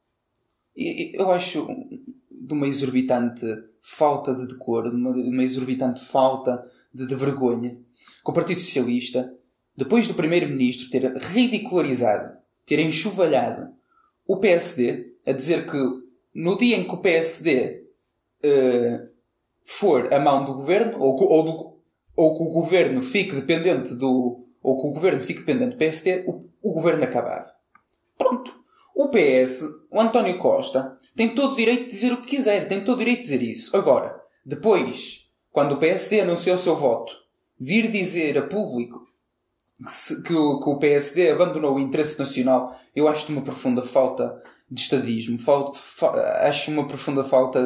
E, 0.76 1.12
eu 1.16 1.30
acho 1.30 1.66
de 2.28 2.54
uma 2.54 2.66
exorbitante 2.66 3.46
falta 3.80 4.34
de 4.34 4.48
decoro, 4.48 4.90
de 4.90 4.96
uma, 4.96 5.14
de 5.14 5.30
uma 5.30 5.44
exorbitante 5.44 6.04
falta 6.04 6.68
de, 6.92 7.06
de 7.06 7.14
vergonha, 7.14 7.78
que 8.24 8.30
o 8.30 8.34
Partido 8.34 8.60
Socialista, 8.60 9.32
depois 9.76 10.08
do 10.08 10.14
Primeiro-Ministro 10.14 10.90
ter 10.90 11.14
ridicularizado, 11.16 12.39
ter 12.70 12.78
enxovalhado 12.78 13.74
o 14.24 14.36
PSD, 14.36 15.14
a 15.26 15.32
dizer 15.32 15.68
que 15.68 15.76
no 16.32 16.56
dia 16.56 16.76
em 16.76 16.86
que 16.86 16.94
o 16.94 16.98
PSD 16.98 17.82
uh, 18.44 18.46
eh, 18.46 19.08
for 19.64 20.14
a 20.14 20.20
mão 20.20 20.44
do 20.44 20.54
governo, 20.54 20.96
ou, 21.00 21.20
ou, 21.20 21.42
do, 21.42 21.80
ou 22.14 22.36
que 22.36 22.42
o 22.44 22.52
governo 22.52 23.02
fique 23.02 23.34
dependente 23.34 23.96
do, 23.96 24.46
ou 24.62 24.80
que 24.80 24.86
o 24.86 24.92
governo 24.92 25.20
fique 25.20 25.40
dependente 25.40 25.72
do 25.72 25.78
PSD, 25.78 26.26
o, 26.28 26.48
o 26.62 26.72
governo 26.72 27.02
acabava. 27.02 27.52
Pronto. 28.16 28.54
O 28.94 29.08
PS, 29.08 29.64
o 29.90 30.00
António 30.00 30.38
Costa, 30.38 30.96
tem 31.16 31.34
todo 31.34 31.54
o 31.54 31.56
direito 31.56 31.86
de 31.86 31.90
dizer 31.90 32.12
o 32.12 32.22
que 32.22 32.36
quiser, 32.36 32.68
tem 32.68 32.84
todo 32.84 32.94
o 32.94 32.98
direito 33.00 33.22
de 33.22 33.24
dizer 33.24 33.42
isso. 33.42 33.76
Agora, 33.76 34.14
depois, 34.46 35.28
quando 35.50 35.72
o 35.72 35.78
PSD 35.78 36.20
anunciou 36.20 36.54
o 36.54 36.58
seu 36.58 36.76
voto, 36.76 37.12
vir 37.58 37.90
dizer 37.90 38.38
a 38.38 38.42
público 38.46 39.09
se, 39.86 40.22
que, 40.22 40.32
o, 40.32 40.60
que 40.60 40.68
o 40.68 40.78
PSD 40.78 41.30
abandonou 41.30 41.74
o 41.74 41.80
interesse 41.80 42.18
nacional, 42.18 42.78
eu 42.94 43.08
acho 43.08 43.30
uma 43.32 43.42
profunda 43.42 43.82
falta 43.82 44.40
de 44.70 44.80
estadismo. 44.80 45.38
Falta, 45.38 45.72
fa, 45.78 46.10
acho 46.42 46.70
uma 46.70 46.86
profunda 46.86 47.24
falta. 47.24 47.58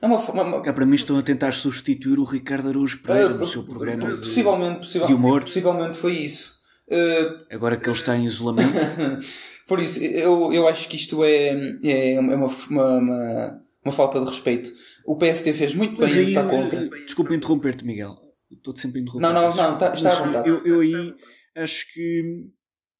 É 0.00 0.06
uma, 0.06 0.18
uma, 0.18 0.42
uma... 0.42 0.60
para 0.60 0.86
mim 0.86 0.94
estão 0.94 1.18
a 1.18 1.22
tentar 1.22 1.52
substituir 1.52 2.18
o 2.18 2.24
Ricardo 2.24 2.68
Araújo 2.68 3.02
Pereira 3.02 3.34
uh, 3.34 3.38
no 3.38 3.46
seu 3.46 3.62
programa 3.62 4.16
possivelmente, 4.16 4.74
de, 4.74 4.78
possivelmente, 4.80 5.06
de 5.06 5.14
humor. 5.14 5.40
Possivelmente 5.42 5.96
foi 5.96 6.12
isso. 6.12 6.60
Uh... 6.88 7.44
Agora 7.50 7.76
que 7.76 7.88
ele 7.88 7.96
está 7.96 8.16
em 8.16 8.26
isolamento. 8.26 8.72
Por 9.66 9.80
isso, 9.80 10.04
eu, 10.04 10.52
eu 10.52 10.68
acho 10.68 10.88
que 10.88 10.96
isto 10.96 11.24
é, 11.24 11.78
é, 11.84 12.20
uma, 12.20 12.46
uma, 12.68 13.62
uma, 13.84 13.92
falta 13.92 14.20
de 14.20 14.26
respeito. 14.26 14.70
O 15.06 15.16
PSD 15.16 15.52
fez 15.52 15.74
muito 15.74 15.96
bem 15.96 16.12
em 16.12 16.34
votar 16.34 16.50
contra. 16.50 16.90
Desculpa 17.06 17.34
interromper-te, 17.34 17.84
Miguel. 17.84 18.18
Estou-te 18.50 18.80
sempre 18.80 18.98
a 18.98 19.02
interromper. 19.02 19.22
Não, 19.22 19.32
não, 19.32 19.56
não, 19.56 19.78
tá, 19.78 19.94
está 19.94 20.12
à 20.12 20.24
vontade. 20.26 20.48
Eu, 20.48 20.66
eu 20.66 20.80
aí 20.80 21.14
acho 21.54 21.92
que 21.92 22.50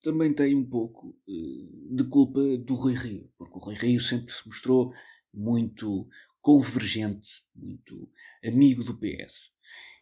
também 0.02 0.32
tem 0.32 0.54
um 0.54 0.64
pouco 0.64 1.08
uh, 1.08 1.96
de 1.96 2.04
culpa 2.04 2.40
do 2.58 2.74
Rui 2.74 2.94
Rio, 2.94 3.30
porque 3.38 3.56
o 3.56 3.60
Rui 3.60 3.74
Rio 3.74 4.00
sempre 4.00 4.32
se 4.32 4.46
mostrou 4.46 4.92
muito 5.32 6.08
convergente, 6.40 7.42
muito 7.54 8.08
amigo 8.44 8.82
do 8.82 8.98
PS. 8.98 9.52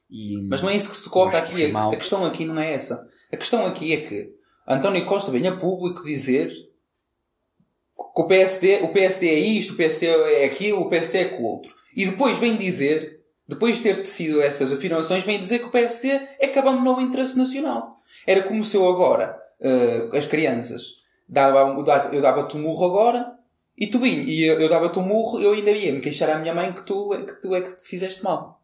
E, 0.09 0.43
Mas 0.49 0.63
não 0.63 0.71
é 0.71 0.77
isso 0.77 0.91
que 0.91 0.97
se 0.97 1.09
coloca 1.09 1.39
aqui. 1.39 1.71
A, 1.71 1.91
a 1.91 1.97
questão 1.97 2.25
aqui 2.25 2.45
não 2.45 2.59
é 2.59 2.73
essa. 2.73 3.09
A 3.33 3.37
questão 3.37 3.65
aqui 3.65 3.93
é 3.93 4.01
que 4.01 4.35
António 4.67 5.07
Costa 5.07 5.31
vem 5.31 5.47
a 5.47 5.57
público 5.57 6.05
dizer 6.05 6.49
que 6.49 8.23
o 8.23 8.27
PSD, 8.27 8.83
o 8.83 8.89
PSD 8.89 9.29
é 9.29 9.39
isto, 9.39 9.75
o 9.75 9.77
PSD 9.77 10.07
é 10.07 10.45
aquilo, 10.47 10.81
o 10.81 10.89
PSD 10.89 11.19
é 11.19 11.23
aquilo 11.23 11.45
outro. 11.45 11.75
E 11.95 12.07
depois 12.07 12.39
vem 12.39 12.57
dizer, 12.57 13.20
depois 13.51 13.79
de 13.79 13.83
ter 13.83 13.97
tecido 13.97 14.41
essas 14.41 14.73
afirmações, 14.73 15.25
vem 15.25 15.41
dizer 15.41 15.59
que 15.59 15.67
o 15.67 15.71
PSD 15.71 16.09
é 16.39 16.47
que 16.47 16.59
abandonou 16.59 16.99
o 16.99 17.01
interesse 17.01 17.37
nacional. 17.37 18.01
Era 18.25 18.43
como 18.43 18.63
se 18.63 18.77
eu 18.77 18.89
agora, 18.89 19.37
uh, 19.61 20.17
as 20.17 20.25
crianças, 20.25 21.01
dava, 21.29 21.77
eu 22.13 22.23
dava-te 22.23 22.57
um 22.57 22.63
murro 22.63 22.87
agora, 22.87 23.37
e 23.77 23.89
tu 23.89 23.99
vinha, 23.99 24.23
e 24.23 24.43
eu, 24.43 24.61
eu 24.61 24.69
dava-te 24.69 25.01
um 25.01 25.03
murro, 25.03 25.41
eu 25.41 25.53
ainda 25.53 25.73
ia 25.73 25.93
me 25.93 26.01
queixar 26.01 26.31
à 26.31 26.39
minha 26.39 26.55
mãe 26.55 26.73
que 26.73 26.87
tu, 26.87 27.11
que 27.27 27.43
tu 27.43 27.53
é 27.53 27.61
que 27.61 27.77
te 27.77 27.83
fizeste 27.83 28.23
mal. 28.23 28.63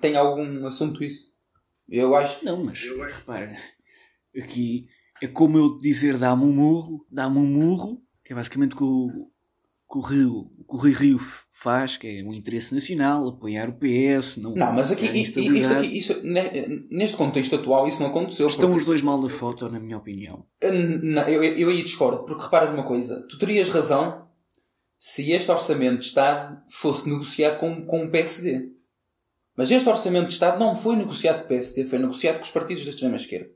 Tem 0.00 0.16
algum 0.16 0.64
assunto 0.64 1.02
isso? 1.02 1.32
Eu 1.88 2.14
acho. 2.14 2.44
Não, 2.44 2.64
mas 2.64 2.80
repara, 2.82 3.56
aqui 4.36 4.86
é 5.20 5.26
como 5.26 5.58
eu 5.58 5.76
dizer 5.76 6.16
dá-me 6.16 6.44
um 6.44 6.52
murro, 6.52 7.04
dá-me 7.10 7.38
um 7.38 7.46
murro, 7.46 8.00
que 8.24 8.32
é 8.32 8.36
basicamente 8.36 8.74
o 8.74 8.76
que 8.76 8.84
o, 8.84 9.29
Rio, 9.98 10.48
o 10.68 10.76
Rio 10.76 10.94
Rio 10.94 11.18
faz, 11.50 11.96
que 11.96 12.06
é 12.06 12.22
um 12.22 12.32
interesse 12.32 12.72
nacional, 12.72 13.26
apoiar 13.26 13.68
o 13.68 13.72
PS. 13.72 14.36
Não, 14.36 14.54
não 14.54 14.72
mas 14.72 14.92
aqui, 14.92 15.06
isso 15.06 15.38
aqui 15.76 15.98
isso, 15.98 16.22
neste 16.88 17.16
contexto 17.16 17.56
atual, 17.56 17.88
isso 17.88 18.00
não 18.00 18.10
aconteceu. 18.10 18.48
Estão 18.48 18.68
porque... 18.68 18.82
os 18.82 18.86
dois 18.86 19.02
mal 19.02 19.20
da 19.20 19.28
foto, 19.28 19.68
na 19.68 19.80
minha 19.80 19.98
opinião. 19.98 20.46
Não, 21.02 21.28
eu, 21.28 21.42
eu 21.42 21.68
aí 21.68 21.82
discordo, 21.82 22.24
porque 22.24 22.44
repara 22.44 22.70
numa 22.70 22.84
coisa, 22.84 23.26
tu 23.28 23.36
terias 23.36 23.68
razão 23.68 24.28
se 24.96 25.32
este 25.32 25.50
orçamento 25.50 25.98
de 25.98 26.04
Estado 26.04 26.62
fosse 26.68 27.10
negociado 27.10 27.58
com, 27.58 27.84
com 27.84 28.04
o 28.04 28.10
PSD. 28.10 28.70
Mas 29.56 29.70
este 29.70 29.88
orçamento 29.88 30.28
de 30.28 30.34
Estado 30.34 30.58
não 30.58 30.76
foi 30.76 30.94
negociado 30.94 31.40
com 31.40 31.44
o 31.46 31.48
PSD, 31.48 31.86
foi 31.86 31.98
negociado 31.98 32.36
com 32.36 32.44
os 32.44 32.50
partidos 32.50 32.84
da 32.84 32.90
extrema-esquerda. 32.90 33.50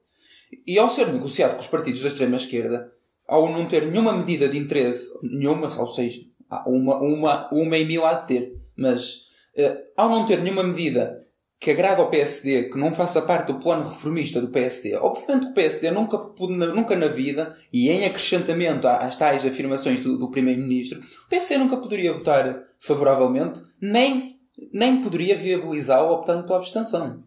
E 0.67 0.79
ao 0.79 0.91
ser 0.91 1.13
negociado 1.13 1.55
com 1.55 1.61
os 1.61 1.67
partidos 1.67 2.03
da 2.03 2.09
extrema-esquerda, 2.09 2.94
ao 3.27 3.51
não 3.51 3.67
ter 3.67 3.87
nenhuma 3.87 4.13
medida 4.13 4.49
de 4.49 4.59
interesse, 4.59 5.19
nenhuma, 5.23 5.69
ou 5.79 5.89
seja, 5.89 6.21
uma, 6.67 6.97
uma, 6.97 7.49
uma 7.53 7.79
em 7.79 7.87
mil 7.87 8.05
há 8.05 8.15
de 8.15 8.29
ter, 8.29 8.57
mas 8.77 9.15
uh, 9.57 9.79
ao 9.97 10.11
não 10.11 10.27
ter 10.27 10.41
nenhuma 10.41 10.63
medida 10.63 11.25
que 11.59 11.71
agrada 11.71 12.03
ao 12.03 12.11
PSD, 12.11 12.69
que 12.69 12.79
não 12.79 12.93
faça 12.93 13.23
parte 13.23 13.47
do 13.47 13.59
plano 13.59 13.89
reformista 13.89 14.41
do 14.41 14.49
PSD, 14.49 14.97
obviamente 14.97 15.47
o 15.47 15.55
PSD 15.55 15.91
nunca, 15.91 16.19
nunca 16.75 16.95
na 16.95 17.07
vida, 17.07 17.57
e 17.73 17.89
em 17.89 18.05
acrescentamento 18.05 18.87
às 18.87 19.17
tais 19.17 19.47
afirmações 19.47 20.01
do, 20.01 20.19
do 20.19 20.31
Primeiro-Ministro, 20.31 21.01
o 21.01 21.29
PSD 21.29 21.57
nunca 21.57 21.79
poderia 21.79 22.13
votar 22.13 22.65
favoravelmente, 22.79 23.63
nem, 23.81 24.39
nem 24.73 25.01
poderia 25.01 25.39
viabilizá-lo 25.39 26.13
optando 26.13 26.45
pela 26.45 26.59
abstenção. 26.59 27.25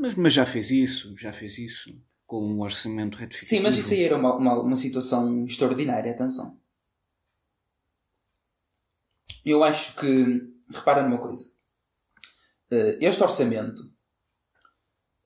Mas, 0.00 0.14
mas 0.16 0.32
já 0.32 0.44
fez 0.44 0.72
isso, 0.72 1.14
já 1.16 1.32
fez 1.32 1.58
isso 1.58 1.90
com 2.30 2.46
um 2.46 2.60
orçamento 2.60 3.18
retificativo. 3.18 3.48
Sim, 3.48 3.60
mas 3.60 3.76
isso 3.76 3.92
aí 3.92 4.04
era 4.04 4.16
uma, 4.16 4.36
uma, 4.36 4.60
uma 4.60 4.76
situação 4.76 5.44
extraordinária, 5.44 6.12
atenção. 6.12 6.56
Eu 9.44 9.64
acho 9.64 9.96
que, 9.96 10.48
repara 10.72 11.02
numa 11.02 11.18
coisa, 11.18 11.50
eh, 12.70 12.98
este 13.00 13.20
orçamento 13.20 13.92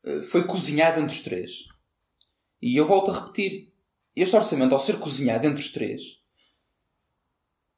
eh, 0.03 0.23
foi 0.23 0.47
cozinhado 0.47 0.99
entre 0.99 1.15
os 1.15 1.21
três. 1.21 1.69
E 2.63 2.75
eu 2.75 2.87
volto 2.87 3.11
a 3.11 3.21
repetir, 3.21 3.71
este 4.17 4.35
orçamento, 4.35 4.73
ao 4.73 4.81
ser 4.81 4.99
cozinhado 4.99 5.47
entre 5.47 5.61
os 5.61 5.71
três, 5.71 6.23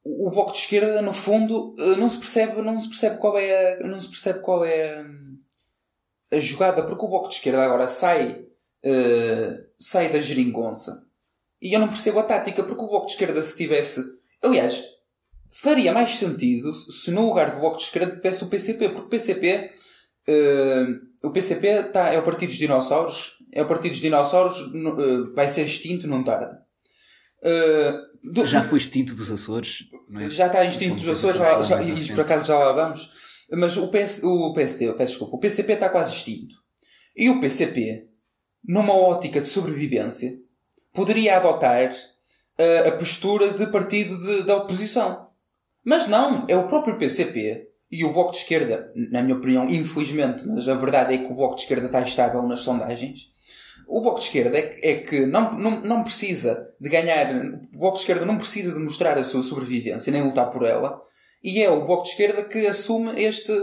o 0.05 0.31
bloco 0.31 0.53
de 0.53 0.59
esquerda, 0.59 1.01
no 1.01 1.11
fundo, 1.11 1.75
eh, 1.77 1.97
não 1.97 2.09
se 2.09 2.19
percebe, 2.19 2.61
não 2.61 2.79
se 2.79 2.87
percebe 2.87 3.17
qual 3.17 3.37
é 3.37 3.83
não 3.83 3.99
se 3.99 4.07
percebe 4.07 4.39
qual 4.39 4.63
é 4.63 5.01
a, 5.01 5.05
a 6.31 6.39
jogada, 6.39 6.87
porque 6.87 7.03
o 7.03 7.09
bloco 7.09 7.27
de 7.27 7.35
esquerda 7.35 7.65
agora 7.65 7.89
sai 7.89 8.46
uh, 8.85 9.63
sai 9.79 10.09
da 10.11 10.19
geringonça. 10.19 11.05
E 11.61 11.73
eu 11.73 11.79
não 11.79 11.87
percebo 11.87 12.19
a 12.19 12.23
tática, 12.23 12.63
porque 12.63 12.83
o 12.83 12.87
Bloco 12.87 13.07
de 13.07 13.13
Esquerda 13.13 13.41
se 13.41 13.57
tivesse... 13.57 14.01
Aliás, 14.43 14.83
faria 15.51 15.91
mais 15.91 16.15
sentido 16.15 16.73
se 16.73 17.11
no 17.11 17.27
lugar 17.27 17.51
do 17.51 17.59
Bloco 17.59 17.77
de 17.77 17.83
Esquerda 17.83 18.15
tivesse 18.15 18.43
o 18.43 18.47
PCP, 18.47 18.89
porque 18.89 19.07
o 19.07 19.09
PCP... 19.09 19.71
Uh, 20.27 20.31
eh, 20.31 20.85
o 21.23 21.31
PCP 21.31 21.83
tá, 21.91 22.13
é 22.13 22.19
o 22.19 22.23
Partido 22.23 22.49
dos 22.49 22.57
Dinossauros. 22.57 23.37
É 23.51 23.63
o 23.63 23.67
Partido 23.67 23.91
dos 23.91 24.01
Dinossauros, 24.01 24.59
uh, 24.59 25.33
vai 25.33 25.49
ser 25.49 25.65
extinto 25.65 26.07
não 26.07 26.23
tarde. 26.23 26.55
Do, 28.23 28.45
já 28.45 28.63
foi 28.63 28.77
extinto 28.77 29.15
dos 29.15 29.31
Açores? 29.31 29.85
É? 30.19 30.29
Já 30.29 30.47
está 30.47 30.65
extinto 30.65 30.95
dos 30.95 31.07
Açores, 31.07 31.37
já, 31.67 31.81
e 31.81 32.07
por 32.07 32.21
acaso 32.21 32.47
já 32.47 32.57
lá 32.57 32.71
vamos. 32.73 33.09
Mas 33.51 33.77
o, 33.77 33.87
PS, 33.87 34.23
o 34.23 34.53
PSD, 34.53 34.93
peço 34.93 35.13
desculpa, 35.13 35.37
o 35.37 35.39
PCP 35.39 35.73
está 35.73 35.89
quase 35.89 36.13
extinto. 36.13 36.55
E 37.15 37.29
o 37.29 37.39
PCP 37.39 38.06
numa 38.67 38.93
ótica 38.93 39.39
de 39.39 39.47
sobrevivência, 39.47 40.37
poderia 40.93 41.37
adotar 41.37 41.91
uh, 41.91 42.87
a 42.87 42.91
postura 42.91 43.53
de 43.53 43.67
partido 43.67 44.17
de, 44.17 44.43
da 44.43 44.57
oposição. 44.57 45.27
Mas 45.83 46.07
não, 46.07 46.45
é 46.49 46.57
o 46.57 46.67
próprio 46.67 46.97
PCP 46.97 47.69
e 47.89 48.03
o 48.03 48.11
Bloco 48.11 48.31
de 48.31 48.39
Esquerda, 48.39 48.91
na 49.09 49.21
minha 49.21 49.37
opinião, 49.37 49.69
infelizmente, 49.69 50.45
mas 50.45 50.67
a 50.67 50.75
verdade 50.75 51.13
é 51.13 51.17
que 51.19 51.31
o 51.31 51.35
Bloco 51.35 51.55
de 51.55 51.61
Esquerda 51.61 51.85
está 51.85 52.01
estável 52.01 52.43
nas 52.43 52.59
sondagens. 52.59 53.31
O 53.87 54.01
Bloco 54.01 54.19
de 54.19 54.25
Esquerda 54.25 54.57
é 54.57 54.61
que, 54.63 54.85
é 54.85 54.95
que 54.95 55.25
não, 55.25 55.53
não, 55.53 55.79
não 55.79 56.03
precisa 56.03 56.69
de 56.79 56.89
ganhar, 56.89 57.33
o 57.73 57.77
Bloco 57.77 57.95
de 57.95 58.01
Esquerda 58.01 58.25
não 58.25 58.37
precisa 58.37 58.73
de 58.73 58.79
mostrar 58.79 59.17
a 59.17 59.23
sua 59.23 59.41
sobrevivência, 59.41 60.11
nem 60.11 60.21
lutar 60.21 60.49
por 60.49 60.63
ela, 60.63 61.01
e 61.41 61.61
é 61.61 61.69
o 61.69 61.85
Bloco 61.85 62.03
de 62.03 62.09
Esquerda 62.09 62.43
que 62.43 62.67
assume 62.67 63.23
este, 63.23 63.53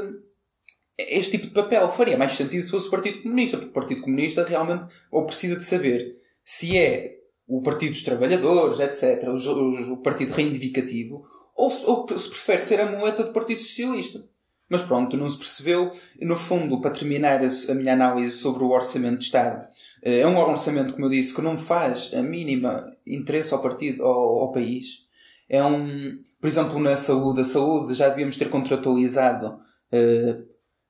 este 0.98 1.32
tipo 1.32 1.46
de 1.48 1.54
papel 1.54 1.90
faria 1.90 2.16
mais 2.16 2.36
sentido 2.36 2.64
se 2.64 2.70
fosse 2.70 2.88
o 2.88 2.90
Partido 2.90 3.22
Comunista, 3.22 3.56
porque 3.58 3.70
o 3.70 3.74
Partido 3.74 4.00
Comunista 4.02 4.44
realmente 4.44 4.86
ou 5.10 5.26
precisa 5.26 5.56
de 5.56 5.64
saber 5.64 6.16
se 6.44 6.78
é 6.78 7.16
o 7.46 7.62
Partido 7.62 7.90
dos 7.90 8.04
Trabalhadores, 8.04 8.80
etc., 8.80 9.28
o, 9.28 9.96
Partido 9.98 10.32
Reivindicativo, 10.32 11.26
ou 11.54 11.70
se, 11.70 11.84
ou 11.84 12.06
se 12.16 12.28
prefere 12.28 12.62
ser 12.62 12.80
a 12.80 12.90
moeda 12.90 13.24
do 13.24 13.32
Partido 13.32 13.60
Socialista. 13.60 14.24
Mas 14.68 14.82
pronto, 14.82 15.16
não 15.16 15.28
se 15.28 15.38
percebeu. 15.38 15.92
No 16.22 16.36
fundo, 16.36 16.80
para 16.80 16.90
terminar 16.90 17.40
a 17.42 17.74
minha 17.74 17.92
análise 17.92 18.38
sobre 18.38 18.64
o 18.64 18.70
Orçamento 18.70 19.18
de 19.18 19.24
Estado, 19.24 19.66
eh, 20.02 20.20
é 20.20 20.26
um 20.26 20.38
orçamento, 20.38 20.94
como 20.94 21.06
eu 21.06 21.10
disse, 21.10 21.34
que 21.34 21.42
não 21.42 21.58
faz 21.58 22.12
a 22.14 22.22
mínima 22.22 22.96
interesse 23.06 23.52
ao 23.52 23.60
partido, 23.60 24.02
ao, 24.02 24.38
ao 24.38 24.52
país. 24.52 25.04
É 25.48 25.62
um, 25.62 26.18
por 26.40 26.46
exemplo, 26.48 26.80
na 26.80 26.96
saúde, 26.96 27.42
a 27.42 27.44
saúde 27.44 27.94
já 27.94 28.08
devíamos 28.08 28.38
ter 28.38 28.48
contratualizado, 28.48 29.58
eh, 29.92 30.38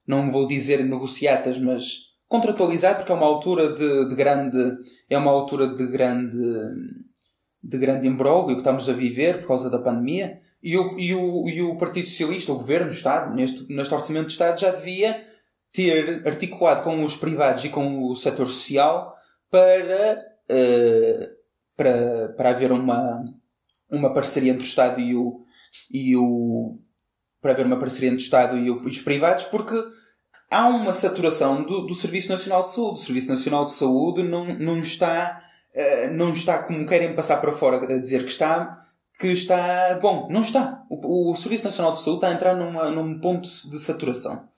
não 0.07 0.31
vou 0.31 0.47
dizer 0.47 0.85
negociatas, 0.85 1.59
mas 1.59 2.15
contratualizado 2.29 2.99
porque 2.99 3.13
é 3.13 3.15
uma 3.15 3.27
altura 3.27 3.73
de, 3.73 4.09
de 4.09 4.15
grande, 4.15 4.59
é 5.09 5.17
uma 5.17 5.31
altura 5.31 5.69
de 5.69 5.87
grande, 5.87 6.37
de 7.63 7.79
grande 7.79 8.07
imbróglio 8.07 8.57
que 8.57 8.61
estamos 8.61 8.89
a 8.89 8.93
viver 8.93 9.41
por 9.41 9.49
causa 9.49 9.71
da 9.71 9.79
pandemia. 9.79 10.41
E 10.63 10.79
o, 10.79 10.99
e 10.99 11.15
o, 11.15 11.49
e 11.49 11.63
o 11.63 11.77
Partido 11.77 12.09
Socialista, 12.09 12.53
o 12.53 12.57
Governo, 12.57 12.91
o 12.91 12.95
Estado, 12.95 13.35
neste, 13.35 13.71
neste 13.71 13.93
Orçamento 13.93 14.27
de 14.27 14.33
Estado, 14.33 14.59
já 14.59 14.71
devia 14.71 15.23
ter 15.71 16.27
articulado 16.27 16.83
com 16.83 17.05
os 17.05 17.17
privados 17.17 17.65
e 17.65 17.69
com 17.69 18.03
o 18.03 18.17
setor 18.17 18.49
social 18.49 19.15
para, 19.51 20.25
uh, 20.51 21.27
para, 21.77 22.29
para 22.31 22.51
haver 22.51 22.73
uma, 22.73 23.25
uma 23.91 24.15
parceria 24.15 24.53
entre 24.53 24.65
o 24.65 24.69
Estado 24.69 25.01
e 25.01 25.15
o, 25.15 25.45
e 25.93 26.17
o 26.17 26.79
para 27.43 27.53
haver 27.53 27.67
uma 27.67 27.79
parceria 27.79 28.09
entre 28.09 28.23
o 28.23 28.25
Estado 28.25 28.57
e, 28.57 28.71
o, 28.71 28.83
e 28.85 28.87
os 28.87 29.03
privados, 29.03 29.45
porque 29.45 29.75
há 30.55 30.69
uma 30.69 30.93
saturação 30.93 31.63
do, 31.63 31.87
do 31.87 31.95
Serviço 31.95 32.29
Nacional 32.31 32.63
de 32.63 32.71
Saúde. 32.71 33.01
O 33.01 33.03
Serviço 33.03 33.29
Nacional 33.29 33.65
de 33.65 33.73
Saúde 33.73 34.23
não, 34.23 34.47
não 34.55 34.79
está, 34.79 35.43
uh, 35.75 36.13
não 36.13 36.33
está 36.33 36.63
como 36.63 36.87
querem 36.87 37.15
passar 37.15 37.39
para 37.41 37.53
fora 37.53 37.79
a 37.79 37.99
dizer 37.99 38.25
que 38.25 38.31
está, 38.31 38.87
que 39.19 39.29
está 39.29 39.99
bom. 40.01 40.29
Não 40.31 40.43
está. 40.43 40.83
O, 40.89 41.33
o 41.33 41.37
Serviço 41.37 41.65
Nacional 41.65 41.93
de 41.93 42.01
Saúde 42.01 42.19
está 42.19 42.29
a 42.29 42.35
entrar 42.35 42.55
numa, 42.55 42.91
num 42.91 43.21
ponto 43.21 43.49
de 43.49 43.79
saturação 43.79 44.49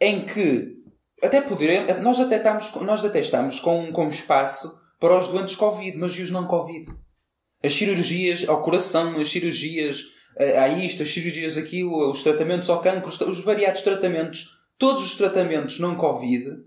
em 0.00 0.24
que 0.24 0.80
até 1.22 1.42
poderemos, 1.42 2.02
nós 2.02 2.18
até 2.18 2.38
estamos, 2.38 2.74
nós 2.76 3.04
até 3.04 3.20
estamos 3.20 3.60
com, 3.60 3.92
com 3.92 4.08
espaço 4.08 4.80
para 4.98 5.18
os 5.18 5.28
doentes 5.28 5.56
Covid, 5.56 5.96
mas 5.98 6.12
e 6.12 6.22
os 6.22 6.30
não 6.30 6.46
Covid? 6.46 6.90
As 7.62 7.74
cirurgias 7.74 8.48
ao 8.48 8.62
coração, 8.62 9.18
as 9.18 9.30
cirurgias 9.30 10.06
a, 10.38 10.62
a 10.62 10.68
isto, 10.68 11.02
as 11.02 11.12
cirurgias 11.12 11.58
aquilo, 11.58 12.10
os 12.10 12.22
tratamentos 12.22 12.70
ao 12.70 12.80
cancro, 12.80 13.10
os 13.10 13.44
variados 13.44 13.82
tratamentos, 13.82 14.59
todos 14.80 15.04
os 15.04 15.14
tratamentos 15.14 15.78
não 15.78 15.94
Covid 15.94 16.64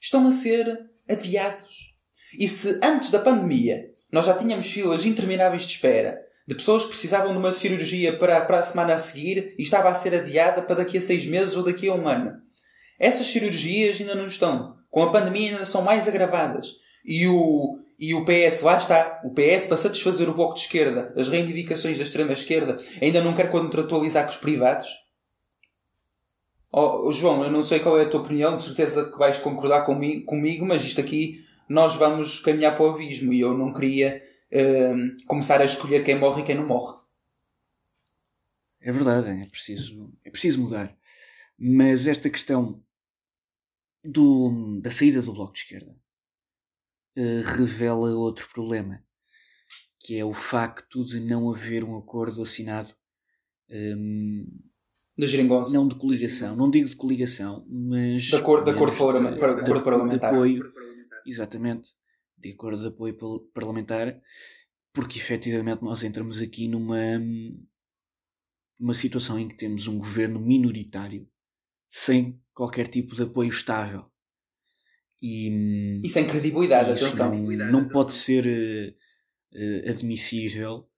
estão 0.00 0.24
a 0.28 0.30
ser 0.30 0.88
adiados. 1.10 1.92
E 2.38 2.48
se 2.48 2.78
antes 2.80 3.10
da 3.10 3.18
pandemia 3.18 3.90
nós 4.12 4.26
já 4.26 4.34
tínhamos 4.34 4.70
filas 4.70 5.04
intermináveis 5.04 5.66
de 5.66 5.72
espera 5.72 6.24
de 6.46 6.54
pessoas 6.54 6.84
que 6.84 6.90
precisavam 6.90 7.32
de 7.32 7.38
uma 7.38 7.52
cirurgia 7.52 8.16
para, 8.16 8.40
para 8.42 8.60
a 8.60 8.62
semana 8.62 8.94
a 8.94 8.98
seguir 8.98 9.54
e 9.58 9.62
estava 9.62 9.90
a 9.90 9.94
ser 9.94 10.14
adiada 10.14 10.62
para 10.62 10.76
daqui 10.76 10.96
a 10.96 11.02
seis 11.02 11.26
meses 11.26 11.56
ou 11.56 11.64
daqui 11.64 11.88
a 11.88 11.94
um 11.94 12.08
ano. 12.08 12.40
Essas 12.98 13.26
cirurgias 13.26 14.00
ainda 14.00 14.14
não 14.14 14.28
estão. 14.28 14.76
Com 14.88 15.02
a 15.02 15.10
pandemia 15.10 15.50
ainda 15.50 15.66
são 15.66 15.82
mais 15.82 16.08
agravadas. 16.08 16.76
E 17.04 17.26
o, 17.26 17.80
e 17.98 18.14
o 18.14 18.24
PS, 18.24 18.62
lá 18.62 18.78
está. 18.78 19.20
O 19.24 19.34
PS, 19.34 19.66
para 19.66 19.76
satisfazer 19.76 20.28
o 20.28 20.34
bloco 20.34 20.54
de 20.54 20.60
esquerda, 20.60 21.12
as 21.16 21.28
reivindicações 21.28 21.98
da 21.98 22.04
extrema-esquerda, 22.04 22.78
ainda 23.02 23.20
não 23.20 23.34
quer 23.34 23.50
contratualizar 23.50 24.24
com 24.24 24.30
os 24.30 24.36
privados? 24.38 25.07
Oh, 26.70 27.10
João, 27.10 27.44
eu 27.44 27.50
não 27.50 27.62
sei 27.62 27.80
qual 27.80 27.98
é 27.98 28.02
a 28.02 28.08
tua 28.08 28.20
opinião, 28.20 28.56
de 28.56 28.64
certeza 28.64 29.10
que 29.10 29.18
vais 29.18 29.38
concordar 29.38 29.86
comigo, 29.86 30.24
comigo 30.26 30.66
mas 30.66 30.84
isto 30.84 31.00
aqui 31.00 31.44
nós 31.68 31.96
vamos 31.96 32.40
caminhar 32.40 32.76
para 32.76 32.86
o 32.86 32.90
abismo 32.90 33.32
e 33.32 33.40
eu 33.40 33.56
não 33.56 33.72
queria 33.72 34.22
Ehm, 34.50 35.16
começar 35.26 35.60
a 35.60 35.64
escolher 35.64 36.02
quem 36.02 36.18
morre 36.18 36.40
e 36.42 36.44
quem 36.44 36.54
não 36.54 36.66
morre. 36.66 36.98
É 38.80 38.90
verdade, 38.90 39.28
é 39.28 39.46
preciso, 39.46 40.12
é 40.24 40.30
preciso 40.30 40.62
mudar. 40.62 40.96
Mas 41.58 42.06
esta 42.06 42.30
questão 42.30 42.82
do, 44.02 44.80
da 44.80 44.90
saída 44.90 45.20
do 45.20 45.34
Bloco 45.34 45.52
de 45.52 45.58
Esquerda 45.58 46.00
uh, 47.16 47.42
revela 47.42 48.14
outro 48.14 48.48
problema, 48.48 49.04
que 49.98 50.16
é 50.16 50.24
o 50.24 50.32
facto 50.32 51.04
de 51.04 51.20
não 51.20 51.50
haver 51.50 51.84
um 51.84 51.98
acordo 51.98 52.40
assinado 52.40 52.94
um, 53.68 53.74
ehm, 53.74 54.67
da 55.18 55.26
geringonça. 55.26 55.74
Não 55.74 55.88
de 55.88 55.96
coligação, 55.96 56.54
não 56.54 56.70
digo 56.70 56.88
de 56.88 56.96
coligação, 56.96 57.66
mas. 57.68 58.22
De 58.22 58.36
acordo, 58.36 58.64
de 58.64 58.70
acordo, 58.70 58.96
para, 58.96 59.62
de, 59.62 59.84
parlamentar. 59.84 60.30
De 60.30 60.36
apoio, 60.36 60.72
exatamente, 61.26 61.90
de 62.36 62.52
acordo 62.52 62.80
de 62.82 62.88
apoio 62.88 63.16
parlamentar, 63.52 64.20
porque 64.92 65.18
efetivamente 65.18 65.82
nós 65.82 66.04
entramos 66.04 66.40
aqui 66.40 66.68
numa, 66.68 67.20
numa 68.78 68.94
situação 68.94 69.38
em 69.38 69.48
que 69.48 69.56
temos 69.56 69.88
um 69.88 69.98
governo 69.98 70.38
minoritário 70.38 71.28
sem 71.88 72.40
qualquer 72.54 72.86
tipo 72.86 73.16
de 73.16 73.22
apoio 73.22 73.48
estável. 73.48 74.04
E, 75.20 76.00
e 76.04 76.08
sem 76.08 76.28
credibilidade, 76.28 76.92
atenção. 76.92 77.34
Não, 77.34 77.72
não 77.72 77.88
pode 77.88 78.14
ser 78.14 78.96
uh, 79.52 79.90
admissível, 79.90 80.88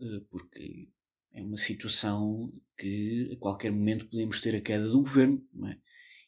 uh, 0.00 0.20
porque 0.30 0.90
é 1.32 1.42
uma 1.42 1.56
situação 1.56 2.52
que 2.80 3.30
a 3.32 3.36
qualquer 3.36 3.70
momento 3.70 4.06
podemos 4.06 4.40
ter 4.40 4.56
a 4.56 4.60
queda 4.60 4.88
do 4.88 5.00
governo, 5.00 5.46
é? 5.66 5.76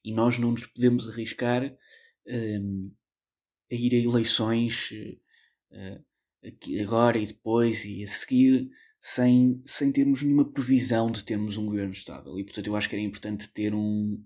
e 0.05 0.13
nós 0.13 0.39
não 0.39 0.51
nos 0.51 0.67
podemos 0.67 1.09
arriscar 1.09 1.65
uh, 1.65 2.93
a 3.71 3.75
ir 3.75 3.95
a 3.95 3.99
eleições 3.99 4.91
uh, 5.73 6.05
agora 6.83 7.19
e 7.19 7.27
depois 7.27 7.85
e 7.85 8.05
a 8.05 8.09
seguir 8.09 8.71
sem, 9.01 9.63
sem 9.65 9.91
termos 9.91 10.23
nenhuma 10.23 10.53
previsão 10.53 11.11
de 11.11 11.25
termos 11.25 11.57
um 11.57 11.65
governo 11.67 11.93
estável. 11.93 12.39
E 12.39 12.45
portanto 12.45 12.67
eu 12.67 12.77
acho 12.77 12.89
que 12.89 12.95
era 12.95 13.03
importante 13.03 13.49
ter 13.49 13.75
um, 13.75 14.23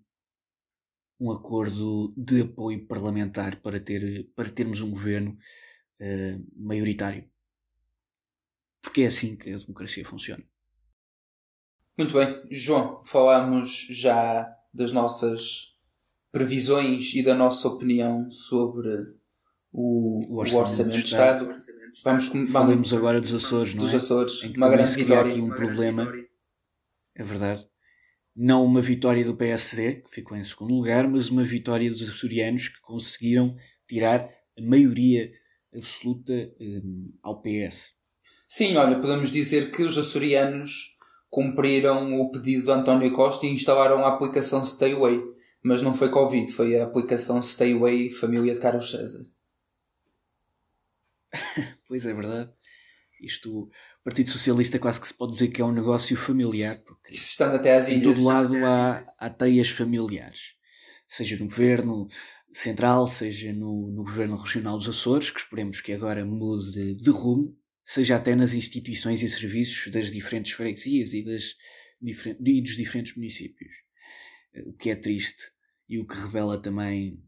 um 1.21 1.31
acordo 1.31 2.13
de 2.17 2.41
apoio 2.43 2.87
parlamentar 2.87 3.61
para, 3.61 3.79
ter, 3.79 4.29
para 4.35 4.51
termos 4.51 4.81
um 4.81 4.91
governo 4.91 5.39
uh, 6.01 6.47
maioritário. 6.57 7.31
Porque 8.83 9.03
é 9.03 9.07
assim 9.07 9.37
que 9.37 9.51
a 9.51 9.59
democracia 9.59 10.05
funciona. 10.05 10.45
Muito 11.97 12.13
bem, 12.13 12.43
João, 12.51 13.03
falamos 13.03 13.89
já 13.91 14.47
das 14.73 14.93
nossas 14.93 15.75
previsões 16.31 17.15
e 17.15 17.23
da 17.23 17.35
nossa 17.35 17.67
opinião 17.69 18.31
sobre 18.31 19.15
o, 19.73 20.27
o, 20.29 20.37
orçamento, 20.39 20.59
o 20.59 20.63
orçamento, 20.63 20.99
de 20.99 21.05
Estado. 21.05 21.53
Estado. 21.53 21.77
Vamos, 22.05 22.29
vamos, 22.29 22.53
Falemos 22.53 22.93
agora 22.93 23.19
dos 23.19 23.33
Açores, 23.33 23.73
não 23.73 23.81
é? 23.81 23.85
Dos 23.87 23.95
Açores, 23.95 24.43
uma 24.43 24.69
grande 24.69 24.95
vitória. 24.95 25.33
aqui 25.33 25.41
um 25.41 25.49
problema, 25.49 26.13
é 27.15 27.25
verdade. 27.25 27.67
Não 28.35 28.63
uma 28.63 28.83
vitória 28.83 29.25
do 29.25 29.35
PSD, 29.35 30.03
que 30.03 30.11
ficou 30.11 30.37
em 30.37 30.45
segundo 30.45 30.75
lugar, 30.75 31.09
mas 31.09 31.31
uma 31.31 31.45
vitória 31.45 31.89
dos 31.89 32.07
açorianos 32.07 32.69
que 32.69 32.81
conseguiram 32.83 33.57
tirar 33.89 34.29
a 34.59 34.63
maioria 34.63 35.33
absoluta 35.75 36.35
um, 36.61 37.15
ao 37.23 37.41
PS. 37.41 37.95
Sim, 38.47 38.77
olha, 38.77 39.01
podemos 39.01 39.31
dizer 39.31 39.71
que 39.71 39.83
os 39.83 39.97
açorianos 39.97 40.96
cumpriram 41.29 42.21
o 42.21 42.31
pedido 42.31 42.65
de 42.65 42.71
António 42.71 43.13
Costa 43.13 43.47
e 43.47 43.55
instalaram 43.55 44.05
a 44.05 44.09
aplicação 44.09 44.65
Stay 44.65 44.93
Away. 44.93 45.23
Mas 45.63 45.83
não 45.83 45.95
foi 45.95 46.11
Covid, 46.11 46.51
foi 46.53 46.79
a 46.79 46.85
aplicação 46.85 47.43
Stay 47.43 47.73
Away 47.73 48.11
Família 48.11 48.55
de 48.55 48.61
Carlos 48.61 48.91
César. 48.91 49.27
pois 51.89 52.07
é 52.07 52.15
verdade. 52.15 52.51
Isto, 53.21 53.63
o 53.63 53.71
Partido 54.05 54.31
Socialista 54.31 54.79
quase 54.79 55.01
que 55.01 55.09
se 55.09 55.15
pode 55.15 55.33
dizer 55.33 55.49
que 55.49 55.61
é 55.61 55.65
um 55.65 55.73
negócio 55.73 56.17
familiar, 56.17 56.79
porque 56.85 57.15
estando 57.15 57.57
até 57.57 57.75
às 57.75 57.89
em 57.89 58.03
todo 58.03 58.23
lado 58.23 58.55
há, 58.65 59.05
há 59.19 59.31
teias 59.31 59.71
familiares, 59.71 60.55
seja 61.09 61.37
no 61.37 61.47
governo 61.47 62.07
central, 62.53 63.07
seja 63.07 63.53
no, 63.53 63.91
no 63.91 64.05
governo 64.05 64.37
regional 64.37 64.77
dos 64.79 64.89
Açores, 64.89 65.31
que 65.31 65.41
esperemos 65.41 65.81
que 65.81 65.93
agora 65.93 66.25
mude 66.25 66.73
de, 66.73 66.95
de 66.95 67.11
rumo, 67.11 67.57
seja 67.87 68.17
até 68.17 68.35
nas 68.35 68.53
instituições 68.53 69.23
e 69.23 69.29
serviços 69.29 69.93
das 69.93 70.11
diferentes 70.11 70.53
freguesias 70.53 71.15
e, 71.15 71.25
das, 71.25 71.55
e 72.03 72.61
dos 72.61 72.77
diferentes 72.77 73.15
municípios. 73.15 73.73
O 74.67 74.73
que 74.73 74.91
é 74.91 74.97
triste 74.97 75.53
e 75.89 76.01
o 76.01 76.07
que 76.07 76.17
revela 76.17 76.61
também 76.61 77.23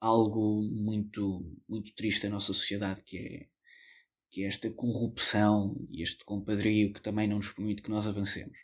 algo 0.00 0.62
muito, 0.62 1.44
muito 1.68 1.92
triste 1.94 2.24
na 2.24 2.34
nossa 2.34 2.52
sociedade, 2.52 3.02
que 3.02 3.18
é, 3.18 3.48
que 4.30 4.44
é 4.44 4.46
esta 4.46 4.70
corrupção 4.70 5.74
e 5.90 6.02
este 6.02 6.24
compadrio 6.24 6.92
que 6.92 7.02
também 7.02 7.26
não 7.26 7.38
nos 7.38 7.50
permite 7.50 7.82
que 7.82 7.90
nós 7.90 8.06
avancemos. 8.06 8.56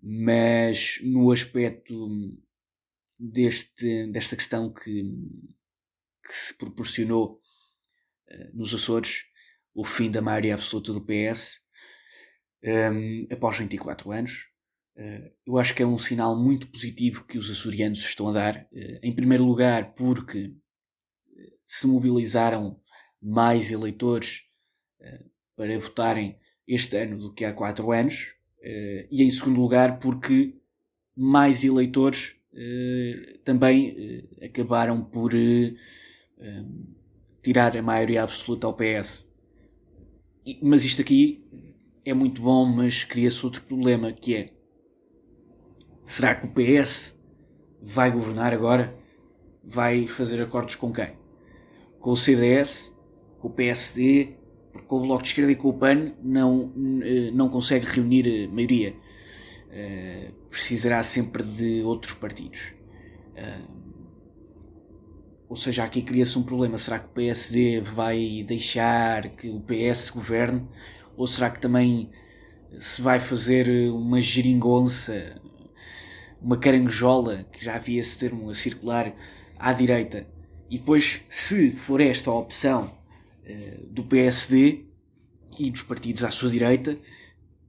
Mas 0.00 1.00
no 1.02 1.32
aspecto 1.32 2.08
deste, 3.18 4.06
desta 4.12 4.36
questão 4.36 4.72
que, 4.72 5.02
que 6.24 6.32
se 6.32 6.54
proporcionou 6.54 7.42
uh, 8.28 8.56
nos 8.56 8.72
Açores, 8.72 9.24
o 9.74 9.84
fim 9.84 10.10
da 10.10 10.20
maioria 10.20 10.54
absoluta 10.54 10.92
do 10.92 11.04
PS, 11.04 11.60
um, 12.64 13.26
após 13.30 13.58
24 13.58 14.10
anos, 14.12 14.50
Uh, 15.00 15.30
eu 15.46 15.58
acho 15.58 15.74
que 15.74 15.82
é 15.82 15.86
um 15.86 15.96
sinal 15.96 16.38
muito 16.38 16.66
positivo 16.66 17.24
que 17.24 17.38
os 17.38 17.50
açorianos 17.50 18.00
estão 18.00 18.28
a 18.28 18.32
dar. 18.32 18.68
Uh, 18.70 18.98
em 19.02 19.14
primeiro 19.14 19.44
lugar, 19.44 19.94
porque 19.94 20.52
eh, 21.36 21.46
se 21.66 21.86
mobilizaram 21.86 22.78
mais 23.20 23.70
eleitores 23.70 24.42
uh, 25.00 25.30
para 25.56 25.78
votarem 25.78 26.38
este 26.68 26.98
ano 26.98 27.18
do 27.18 27.32
que 27.32 27.44
há 27.46 27.52
quatro 27.52 27.90
anos. 27.92 28.34
e 29.10 29.22
em 29.22 29.30
segundo 29.30 29.60
lugar, 29.60 29.98
porque 29.98 30.54
mais 31.16 31.64
eleitores 31.64 32.36
também 33.44 34.28
acabaram 34.42 35.02
por 35.02 35.32
tirar 37.42 37.76
a 37.76 37.82
maioria 37.82 38.22
absoluta 38.22 38.66
ao 38.66 38.76
PS. 38.76 39.29
Mas 40.62 40.84
isto 40.84 41.02
aqui 41.02 41.44
é 42.04 42.14
muito 42.14 42.40
bom, 42.40 42.64
mas 42.64 43.04
cria-se 43.04 43.44
outro 43.44 43.62
problema 43.62 44.12
que 44.12 44.34
é 44.34 44.52
será 46.04 46.34
que 46.34 46.46
o 46.46 46.50
PS 46.50 47.16
vai 47.80 48.10
governar 48.10 48.52
agora? 48.52 48.94
Vai 49.62 50.06
fazer 50.08 50.42
acordos 50.42 50.74
com 50.74 50.92
quem? 50.92 51.12
Com 52.00 52.10
o 52.10 52.16
CDS? 52.16 52.92
Com 53.38 53.48
o 53.48 53.50
PSD? 53.50 54.36
Com 54.86 54.96
o 54.96 55.00
Bloco 55.02 55.22
de 55.22 55.28
Esquerda 55.28 55.52
e 55.52 55.56
com 55.56 55.68
o 55.68 55.74
PAN 55.74 56.12
não, 56.22 56.72
eh, 57.02 57.30
não 57.32 57.48
consegue 57.48 57.86
reunir 57.86 58.48
maioria. 58.48 58.94
Uh, 59.70 60.32
precisará 60.48 61.00
sempre 61.04 61.44
de 61.44 61.82
outros 61.82 62.14
partidos. 62.14 62.74
Uh, 63.36 63.79
ou 65.50 65.56
seja, 65.56 65.82
aqui 65.82 66.00
cria-se 66.00 66.38
um 66.38 66.44
problema. 66.44 66.78
Será 66.78 67.00
que 67.00 67.06
o 67.06 67.10
PSD 67.10 67.80
vai 67.80 68.44
deixar 68.46 69.30
que 69.30 69.50
o 69.50 69.60
PS 69.60 70.08
governe? 70.10 70.64
Ou 71.16 71.26
será 71.26 71.50
que 71.50 71.58
também 71.58 72.08
se 72.78 73.02
vai 73.02 73.18
fazer 73.18 73.90
uma 73.90 74.20
geringonça, 74.20 75.42
uma 76.40 76.56
caranguejola, 76.56 77.48
que 77.52 77.64
já 77.64 77.74
havia 77.74 77.98
esse 77.98 78.16
termo 78.16 78.48
a 78.48 78.54
circular, 78.54 79.12
à 79.58 79.72
direita? 79.72 80.24
E 80.70 80.78
depois, 80.78 81.20
se 81.28 81.72
for 81.72 82.00
esta 82.00 82.30
a 82.30 82.34
opção 82.34 82.84
uh, 83.44 83.86
do 83.88 84.04
PSD 84.04 84.84
e 85.58 85.68
dos 85.68 85.82
partidos 85.82 86.22
à 86.22 86.30
sua 86.30 86.48
direita, 86.48 86.96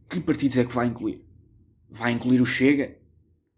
que 0.08 0.20
partidos 0.20 0.60
é 0.60 0.64
que 0.64 0.76
vai 0.76 0.86
incluir? 0.86 1.26
Vai 1.90 2.12
incluir 2.12 2.44
o 2.44 2.46
Chega? 2.46 2.96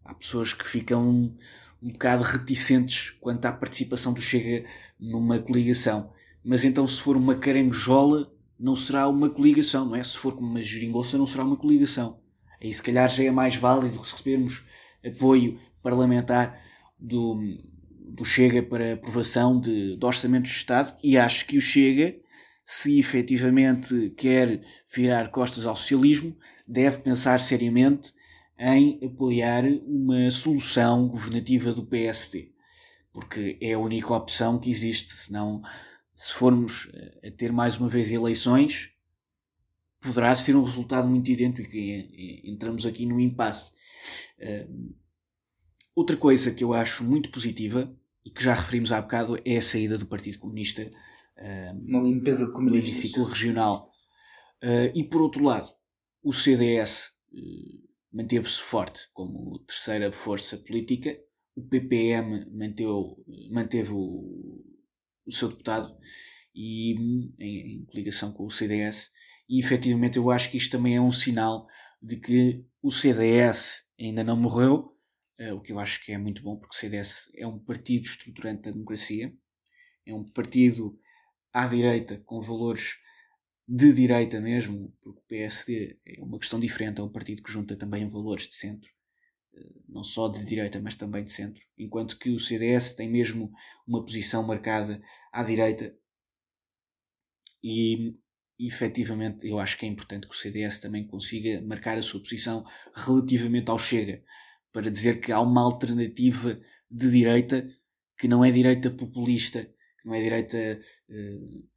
Há 0.05 0.13
pessoas 0.13 0.53
que 0.53 0.65
ficam 0.65 1.35
um 1.83 1.91
bocado 1.91 2.23
reticentes 2.23 3.09
quanto 3.19 3.45
à 3.45 3.51
participação 3.51 4.13
do 4.13 4.21
Chega 4.21 4.65
numa 4.97 5.37
coligação. 5.39 6.11
Mas 6.43 6.63
então, 6.63 6.87
se 6.87 7.01
for 7.01 7.17
uma 7.17 7.35
caranguejola, 7.35 8.31
não 8.57 8.75
será 8.75 9.09
uma 9.09 9.29
coligação, 9.29 9.85
não 9.85 9.95
é? 9.95 10.03
Se 10.03 10.17
for 10.17 10.33
como 10.33 10.47
uma 10.47 10.61
geringonça, 10.61 11.17
não 11.17 11.27
será 11.27 11.43
uma 11.43 11.57
coligação. 11.57 12.21
Aí, 12.61 12.71
se 12.71 12.81
calhar, 12.81 13.09
já 13.09 13.25
é 13.25 13.31
mais 13.31 13.57
válido 13.57 13.99
recebermos 13.99 14.63
apoio 15.05 15.59
parlamentar 15.81 16.57
do, 16.97 17.37
do 17.89 18.23
Chega 18.23 18.63
para 18.63 18.93
aprovação 18.93 19.59
de, 19.59 19.97
de 19.97 20.05
orçamentos 20.05 20.51
de 20.51 20.57
Estado. 20.57 20.97
E 21.03 21.17
acho 21.17 21.45
que 21.45 21.57
o 21.57 21.61
Chega, 21.61 22.15
se 22.65 22.97
efetivamente 22.97 24.13
quer 24.15 24.61
virar 24.93 25.29
costas 25.31 25.65
ao 25.65 25.75
socialismo, 25.75 26.33
deve 26.65 26.99
pensar 26.99 27.41
seriamente 27.41 28.13
em 28.57 28.99
apoiar 29.03 29.63
uma 29.85 30.29
solução 30.31 31.07
governativa 31.07 31.71
do 31.71 31.85
PSD, 31.85 32.51
porque 33.11 33.57
é 33.61 33.73
a 33.73 33.79
única 33.79 34.13
opção 34.13 34.59
que 34.59 34.69
existe. 34.69 35.13
Senão, 35.13 35.61
se 36.15 36.33
formos 36.33 36.89
eh, 36.93 37.29
a 37.29 37.31
ter 37.31 37.51
mais 37.51 37.77
uma 37.77 37.89
vez 37.89 38.11
eleições, 38.11 38.91
poderá 40.01 40.33
ser 40.35 40.55
um 40.55 40.63
resultado 40.63 41.07
muito 41.07 41.31
idêntico 41.31 41.75
e 41.75 42.41
entramos 42.45 42.85
aqui 42.85 43.05
no 43.05 43.19
impasse. 43.19 43.71
outra 45.95 46.17
coisa 46.17 46.51
que 46.51 46.63
eu 46.63 46.73
acho 46.73 47.03
muito 47.03 47.29
positiva 47.29 47.95
e 48.25 48.29
que 48.29 48.43
já 48.43 48.53
referimos 48.53 48.91
há 48.91 49.01
bocado 49.01 49.39
é 49.45 49.57
a 49.57 49.61
saída 49.61 49.97
do 49.97 50.05
Partido 50.05 50.39
Comunista 50.39 50.91
uma 51.87 52.01
limpeza 52.01 52.45
de 52.45 52.53
comunistas. 52.53 52.95
no 52.95 53.01
ciclo 53.01 53.23
regional. 53.25 53.91
Uh, 54.63 54.95
e 54.95 55.03
por 55.03 55.21
outro 55.21 55.43
lado, 55.43 55.69
o 56.21 56.31
CDS 56.31 57.11
uh, 57.33 57.82
manteve-se 58.13 58.61
forte 58.61 59.09
como 59.13 59.59
terceira 59.59 60.11
força 60.11 60.57
política. 60.57 61.17
O 61.55 61.63
PPM 61.63 62.45
manteve 63.51 63.91
o, 63.91 64.63
o 65.25 65.31
seu 65.31 65.49
deputado 65.49 65.97
e, 66.53 66.93
em, 66.93 67.33
em 67.39 67.85
coligação 67.85 68.31
com 68.31 68.45
o 68.45 68.51
CDS. 68.51 69.09
E 69.49 69.59
efetivamente 69.59 70.17
eu 70.17 70.29
acho 70.29 70.49
que 70.49 70.57
isto 70.57 70.71
também 70.71 70.95
é 70.95 71.01
um 71.01 71.11
sinal 71.11 71.67
de 72.01 72.17
que 72.17 72.65
o 72.81 72.91
CDS 72.91 73.83
ainda 73.99 74.23
não 74.23 74.35
morreu, 74.35 74.95
uh, 75.39 75.53
o 75.53 75.61
que 75.61 75.71
eu 75.71 75.79
acho 75.79 76.03
que 76.03 76.11
é 76.11 76.17
muito 76.17 76.43
bom, 76.43 76.57
porque 76.57 76.75
o 76.75 76.79
CDS 76.79 77.31
é 77.35 77.47
um 77.47 77.59
partido 77.59 78.05
estruturante 78.05 78.63
da 78.63 78.71
democracia, 78.71 79.33
é 80.05 80.13
um 80.13 80.29
partido 80.29 80.99
à 81.51 81.67
direita 81.67 82.21
com 82.25 82.41
valores 82.41 82.95
de 83.75 83.91
direita 83.91 84.39
mesmo, 84.39 84.93
porque 85.01 85.19
o 85.19 85.23
PSD 85.23 85.97
é 86.05 86.21
uma 86.21 86.37
questão 86.37 86.59
diferente, 86.59 87.01
é 87.01 87.03
um 87.03 87.09
partido 87.09 87.41
que 87.41 87.51
junta 87.51 87.75
também 87.75 88.07
valores 88.07 88.47
de 88.47 88.53
centro, 88.53 88.87
eh, 89.55 89.71
não 89.89 90.03
só 90.03 90.27
de 90.27 90.45
direita, 90.45 90.79
mas 90.79 90.95
também 90.95 91.23
de 91.23 91.31
centro, 91.31 91.63
enquanto 91.75 92.19
que 92.19 92.29
o 92.29 92.39
CDS 92.39 92.93
tem 92.93 93.09
mesmo 93.09 93.51
uma 93.87 94.05
posição 94.05 94.43
marcada 94.43 95.01
à 95.31 95.41
direita. 95.41 95.91
E, 97.63 98.15
efetivamente 98.59 99.47
eu 99.47 99.57
acho 99.59 99.75
que 99.75 99.87
é 99.87 99.89
importante 99.89 100.27
que 100.27 100.35
o 100.35 100.37
CDS 100.37 100.79
também 100.79 101.07
consiga 101.07 101.59
marcar 101.63 101.97
a 101.97 102.01
sua 102.03 102.21
posição 102.21 102.63
relativamente 102.93 103.71
ao 103.71 103.79
Chega, 103.79 104.23
para 104.71 104.91
dizer 104.91 105.19
que 105.19 105.31
há 105.31 105.41
uma 105.41 105.61
alternativa 105.61 106.61
de 106.91 107.09
direita 107.09 107.67
que 108.19 108.27
não 108.27 108.45
é 108.45 108.51
direita 108.51 108.91
populista, 108.91 109.65
que 109.65 110.05
não 110.05 110.13
é 110.13 110.21
direita 110.21 110.79
uh, 111.09 111.72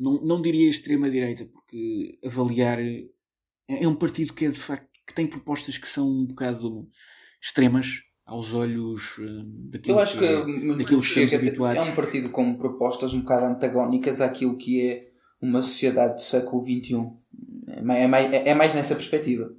não, 0.00 0.20
não 0.22 0.40
diria 0.40 0.70
extrema-direita, 0.70 1.44
porque 1.44 2.18
avaliar 2.24 2.80
é, 2.80 3.04
é 3.68 3.86
um 3.86 3.94
partido 3.94 4.32
que 4.32 4.46
é 4.46 4.48
de 4.48 4.58
facto 4.58 4.88
que 5.06 5.14
tem 5.14 5.26
propostas 5.26 5.76
que 5.76 5.88
são 5.88 6.08
um 6.08 6.26
bocado 6.26 6.88
extremas 7.40 8.02
aos 8.24 8.54
olhos 8.54 9.18
uh, 9.18 9.44
daquilo 9.44 9.96
Eu 9.96 10.00
acho 10.00 10.18
que, 10.18 10.26
que 10.26 10.76
daquilo 10.76 11.00
que 11.00 11.06
Chega 11.06 11.36
é 11.36 11.82
um 11.82 11.94
partido 11.94 12.30
com 12.30 12.56
propostas 12.56 13.12
um 13.12 13.20
bocado 13.20 13.46
antagónicas 13.46 14.20
àquilo 14.20 14.56
que 14.56 14.88
é 14.88 15.10
uma 15.42 15.60
sociedade 15.60 16.14
do 16.14 16.22
século 16.22 16.62
XXI. 16.62 16.94
É 17.68 18.06
mais, 18.06 18.32
é, 18.32 18.48
é 18.50 18.54
mais 18.54 18.74
nessa 18.74 18.94
perspectiva. 18.94 19.52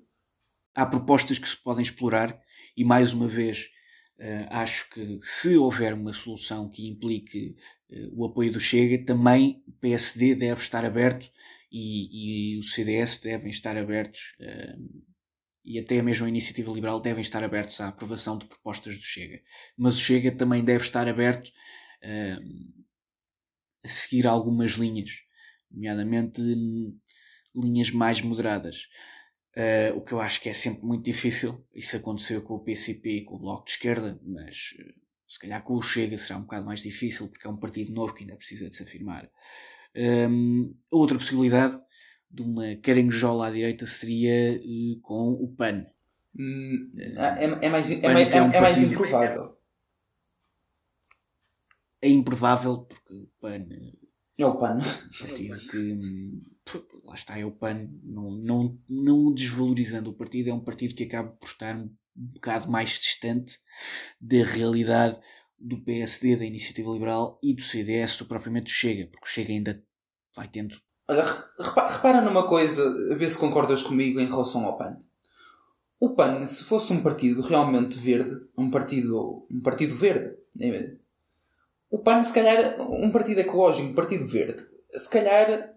Há 0.73 0.86
propostas 0.86 1.38
que 1.38 1.49
se 1.49 1.58
podem 1.58 1.84
explorar 1.84 2.39
e, 2.77 2.86
mais 2.86 3.13
uma 3.13 3.27
vez, 3.27 3.69
uh, 4.21 4.47
acho 4.49 4.89
que 4.91 5.17
se 5.21 5.57
houver 5.57 5.93
uma 5.93 6.13
solução 6.13 6.69
que 6.69 6.88
implique 6.88 7.55
eh, 7.91 8.10
o 8.13 8.25
apoio 8.25 8.51
do 8.51 8.60
Chega, 8.60 9.03
também 9.03 9.63
o 9.67 9.71
PSD 9.73 10.36
deve 10.36 10.62
estar 10.62 10.86
aberto 10.86 11.29
e, 11.71 12.53
e 12.55 12.60
o 12.60 12.63
CDS 12.63 13.19
devem 13.19 13.49
estar 13.49 13.75
abertos 13.75 14.36
uh, 14.39 15.03
e 15.63 15.79
até 15.79 16.01
mesmo 16.01 16.25
a 16.25 16.29
Iniciativa 16.29 16.71
Liberal 16.71 16.99
devem 16.99 17.21
estar 17.21 17.43
abertos 17.43 17.79
à 17.81 17.89
aprovação 17.89 18.38
de 18.38 18.45
propostas 18.45 18.97
do 18.97 19.03
Chega. 19.03 19.41
Mas 19.77 19.95
o 19.95 19.99
Chega 19.99 20.31
também 20.31 20.63
deve 20.63 20.84
estar 20.84 21.07
aberto 21.07 21.49
uh, 21.49 22.81
a 23.84 23.88
seguir 23.88 24.27
algumas 24.27 24.71
linhas, 24.71 25.12
nomeadamente 25.69 26.41
linhas 27.55 27.91
mais 27.91 28.21
moderadas. 28.21 28.88
Uh, 29.56 29.98
o 29.98 30.02
que 30.02 30.14
eu 30.14 30.22
acho 30.22 30.40
que 30.40 30.48
é 30.48 30.54
sempre 30.54 30.86
muito 30.86 31.04
difícil. 31.04 31.66
Isso 31.74 31.98
aconteceu 31.98 32.42
com 32.42 32.56
o 32.56 32.60
PCP 32.60 33.10
e 33.10 33.24
com 33.24 33.36
o 33.36 33.40
Bloco 33.40 33.66
de 33.66 33.72
Esquerda, 33.72 34.20
mas 34.24 34.74
se 35.28 35.40
calhar 35.40 35.62
com 35.64 35.76
o 35.76 35.82
Chega 35.82 36.18
será 36.18 36.40
um 36.40 36.44
bocado 36.44 36.66
mais 36.66 36.82
difícil, 36.82 37.28
porque 37.30 37.48
é 37.48 37.50
um 37.50 37.58
partido 37.58 37.94
novo 37.94 38.14
que 38.14 38.24
ainda 38.24 38.36
precisa 38.36 38.70
de 38.70 38.76
se 38.76 38.84
afirmar. 38.84 39.30
Um, 39.96 40.74
outra 40.90 41.18
possibilidade 41.18 41.78
de 42.30 42.42
uma 42.42 42.76
caranguejola 42.78 43.48
à 43.48 43.52
direita 43.52 43.86
seria 43.86 44.62
uh, 44.62 45.02
com 45.02 45.32
o 45.32 45.54
PAN. 45.56 45.86
Hum, 46.38 46.94
é, 46.98 47.44
é, 47.44 47.70
mais, 47.70 47.92
é, 47.92 48.14
mais, 48.14 48.30
é, 48.30 48.38
é, 48.38 48.42
um 48.42 48.52
é 48.52 48.62
mais 48.62 48.82
improvável. 48.82 49.58
É 52.02 52.10
improvável 52.10 52.78
porque 52.80 53.14
o 53.14 53.30
PAN 53.42 53.68
é 54.38 54.46
o 54.46 54.58
PAN. 54.58 54.80
Partido 55.20 55.60
que 55.70 56.42
lá 57.03 57.15
está, 57.15 57.38
é 57.38 57.45
o 57.45 57.51
PAN, 57.51 57.88
não, 58.03 58.31
não, 58.31 58.79
não 58.89 59.34
desvalorizando 59.34 60.10
o 60.10 60.13
partido, 60.13 60.49
é 60.49 60.53
um 60.53 60.63
partido 60.63 60.95
que 60.95 61.03
acaba 61.03 61.29
por 61.29 61.47
estar 61.47 61.75
um 61.75 61.89
bocado 62.15 62.69
mais 62.69 62.89
distante 62.89 63.60
da 64.19 64.43
realidade 64.43 65.19
do 65.60 65.81
PSD, 65.84 66.36
da 66.36 66.45
Iniciativa 66.45 66.91
Liberal 66.91 67.39
e 67.41 67.53
do 67.53 67.62
CDS, 67.62 68.17
do 68.17 68.25
propriamente 68.25 68.65
do 68.65 68.71
Chega, 68.71 69.07
porque 69.07 69.25
o 69.25 69.29
Chega 69.29 69.51
ainda 69.51 69.84
vai 70.36 70.47
tendo. 70.47 70.75
Repara 71.10 72.21
numa 72.21 72.47
coisa, 72.47 72.84
a 73.12 73.15
ver 73.15 73.29
se 73.29 73.38
concordas 73.38 73.84
comigo 73.84 74.19
em 74.19 74.27
relação 74.27 74.65
ao 74.65 74.77
PAN. 74.77 74.97
O 75.99 76.15
PAN, 76.15 76.45
se 76.45 76.63
fosse 76.63 76.91
um 76.93 77.03
partido 77.03 77.41
realmente 77.41 77.97
verde, 77.97 78.36
um 78.57 78.71
partido, 78.71 79.45
um 79.51 79.62
partido 79.62 79.95
verde, 79.95 80.36
é 80.60 80.95
o 81.91 81.99
PAN, 81.99 82.23
se 82.23 82.34
calhar, 82.34 82.81
um 82.89 83.12
partido 83.12 83.41
ecológico, 83.41 83.89
um 83.89 83.93
partido 83.93 84.25
verde, 84.25 84.65
se 84.93 85.10
calhar 85.10 85.70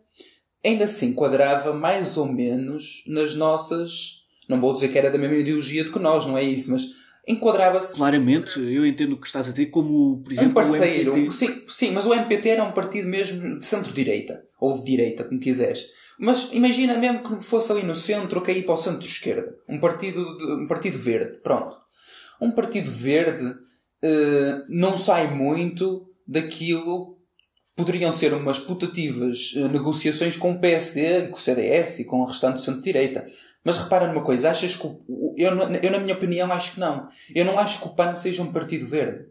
ainda 0.65 0.87
se 0.87 1.07
enquadrava 1.07 1.73
mais 1.73 2.17
ou 2.17 2.27
menos 2.27 3.05
nas 3.07 3.35
nossas 3.35 4.25
não 4.49 4.61
vou 4.61 4.75
dizer 4.75 4.89
que 4.89 4.99
era 4.99 5.11
da 5.11 5.19
mesma 5.19 5.37
ideologia 5.37 5.85
do 5.85 5.93
que 5.93 5.99
nós, 5.99 6.27
não 6.27 6.37
é 6.37 6.43
isso, 6.43 6.71
mas 6.71 6.95
enquadrava-se. 7.27 7.97
Claramente, 7.97 8.61
eu 8.61 8.87
entendo 8.87 9.15
o 9.15 9.21
que 9.21 9.27
estás 9.27 9.49
a 9.49 9.51
dizer, 9.51 9.67
como, 9.67 10.23
por 10.23 10.33
exemplo, 10.33 10.51
um 10.51 10.55
parceiro. 10.55 11.33
Sim, 11.33 11.63
sim, 11.69 11.91
mas 11.93 12.07
o 12.07 12.15
MPT 12.15 12.51
era 12.51 12.65
um 12.65 12.73
partido 12.73 13.09
mesmo 13.09 13.59
de 13.59 13.65
centro-direita, 13.65 14.45
ou 14.61 14.75
de 14.79 14.85
direita, 14.85 15.25
como 15.25 15.41
quiseres. 15.41 15.89
Mas 16.19 16.53
imagina 16.53 16.97
mesmo 16.97 17.23
que 17.23 17.45
fosse 17.45 17.73
ali 17.73 17.83
no 17.83 17.95
centro 17.95 18.39
ou 18.39 18.45
cair 18.45 18.65
para 18.65 18.75
o 18.75 18.79
centro-esquerda. 18.79 19.57
Um 19.69 19.81
partido, 19.81 20.37
de, 20.37 20.53
um 20.53 20.67
partido 20.67 20.99
verde. 20.99 21.39
Pronto. 21.39 21.77
Um 22.41 22.53
partido 22.53 22.91
verde 22.91 23.47
uh, 23.47 24.65
não 24.69 24.97
sai 24.97 25.35
muito 25.35 26.09
daquilo 26.27 27.14
poderiam 27.77 28.13
ser 28.13 28.33
umas 28.33 28.59
putativas 28.59 29.55
uh, 29.57 29.69
negociações 29.69 30.37
com 30.37 30.53
o 30.53 30.59
PSD, 30.59 31.29
com 31.29 31.37
o 31.37 31.41
CDS 31.41 32.01
e 32.01 32.05
com 32.05 32.21
o 32.21 32.27
restante 32.27 32.63
centro-direita. 32.63 33.27
Mas 33.65 33.79
repara 33.79 34.07
numa 34.07 34.23
coisa, 34.23 34.51
achas 34.51 34.77
que. 34.77 34.87
O, 34.87 35.35
eu, 35.37 35.51
eu, 35.83 35.91
na 35.91 35.99
minha 35.99 36.15
opinião, 36.15 36.53
acho 36.53 36.75
que 36.75 36.81
não. 36.81 37.09
Eu 37.35 37.45
não 37.45 37.59
acho 37.59 37.81
que 37.81 37.89
o 37.89 37.95
PAN 37.95 38.15
seja 38.15 38.43
um 38.43 38.53
partido 38.53 38.87
verde. 38.87 39.27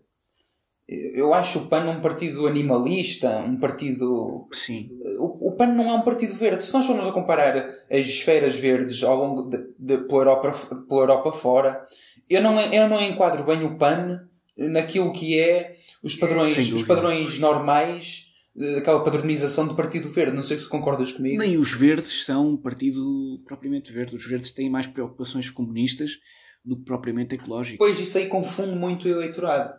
Eu 0.87 1.33
acho 1.33 1.59
o 1.59 1.67
PAN 1.69 1.85
um 1.89 2.01
partido 2.01 2.45
animalista, 2.45 3.37
um 3.37 3.57
partido. 3.57 4.47
Sim. 4.51 4.89
O, 5.17 5.49
o 5.49 5.55
PAN 5.55 5.67
não 5.67 5.89
é 5.89 5.93
um 5.93 6.01
partido 6.01 6.35
verde. 6.35 6.65
Se 6.65 6.73
nós 6.73 6.85
formos 6.85 7.07
a 7.07 7.11
comparar 7.11 7.55
as 7.89 7.99
esferas 7.99 8.59
verdes 8.59 9.03
ao 9.03 9.15
longo 9.15 9.43
de, 9.43 9.65
de, 9.79 9.97
pela, 10.05 10.21
Europa, 10.21 10.51
pela 10.89 11.01
Europa 11.01 11.31
fora, 11.31 11.87
eu 12.29 12.41
não, 12.41 12.59
eu 12.59 12.89
não 12.89 13.01
enquadro 13.01 13.45
bem 13.45 13.63
o 13.63 13.77
PAN 13.77 14.27
naquilo 14.57 15.13
que 15.13 15.39
é 15.39 15.75
os 16.01 16.15
padrões, 16.15 16.71
os 16.73 16.83
padrões 16.83 17.39
normais 17.39 18.32
aquela 18.77 19.03
padronização 19.03 19.67
do 19.67 19.75
Partido 19.75 20.09
Verde. 20.09 20.35
Não 20.35 20.43
sei 20.43 20.57
se 20.57 20.67
concordas 20.67 21.11
comigo. 21.11 21.39
Nem 21.39 21.57
os 21.57 21.71
verdes 21.71 22.25
são 22.25 22.51
um 22.51 22.57
partido 22.57 23.41
propriamente 23.45 23.91
verde. 23.91 24.15
Os 24.15 24.25
verdes 24.25 24.51
têm 24.51 24.69
mais 24.69 24.87
preocupações 24.87 25.49
comunistas 25.49 26.19
do 26.63 26.77
que 26.77 26.83
propriamente 26.83 27.35
ecológicas. 27.35 27.77
Pois, 27.77 27.99
isso 27.99 28.17
aí 28.17 28.27
confunde 28.27 28.75
muito 28.75 29.05
o 29.05 29.11
eleitorado. 29.11 29.73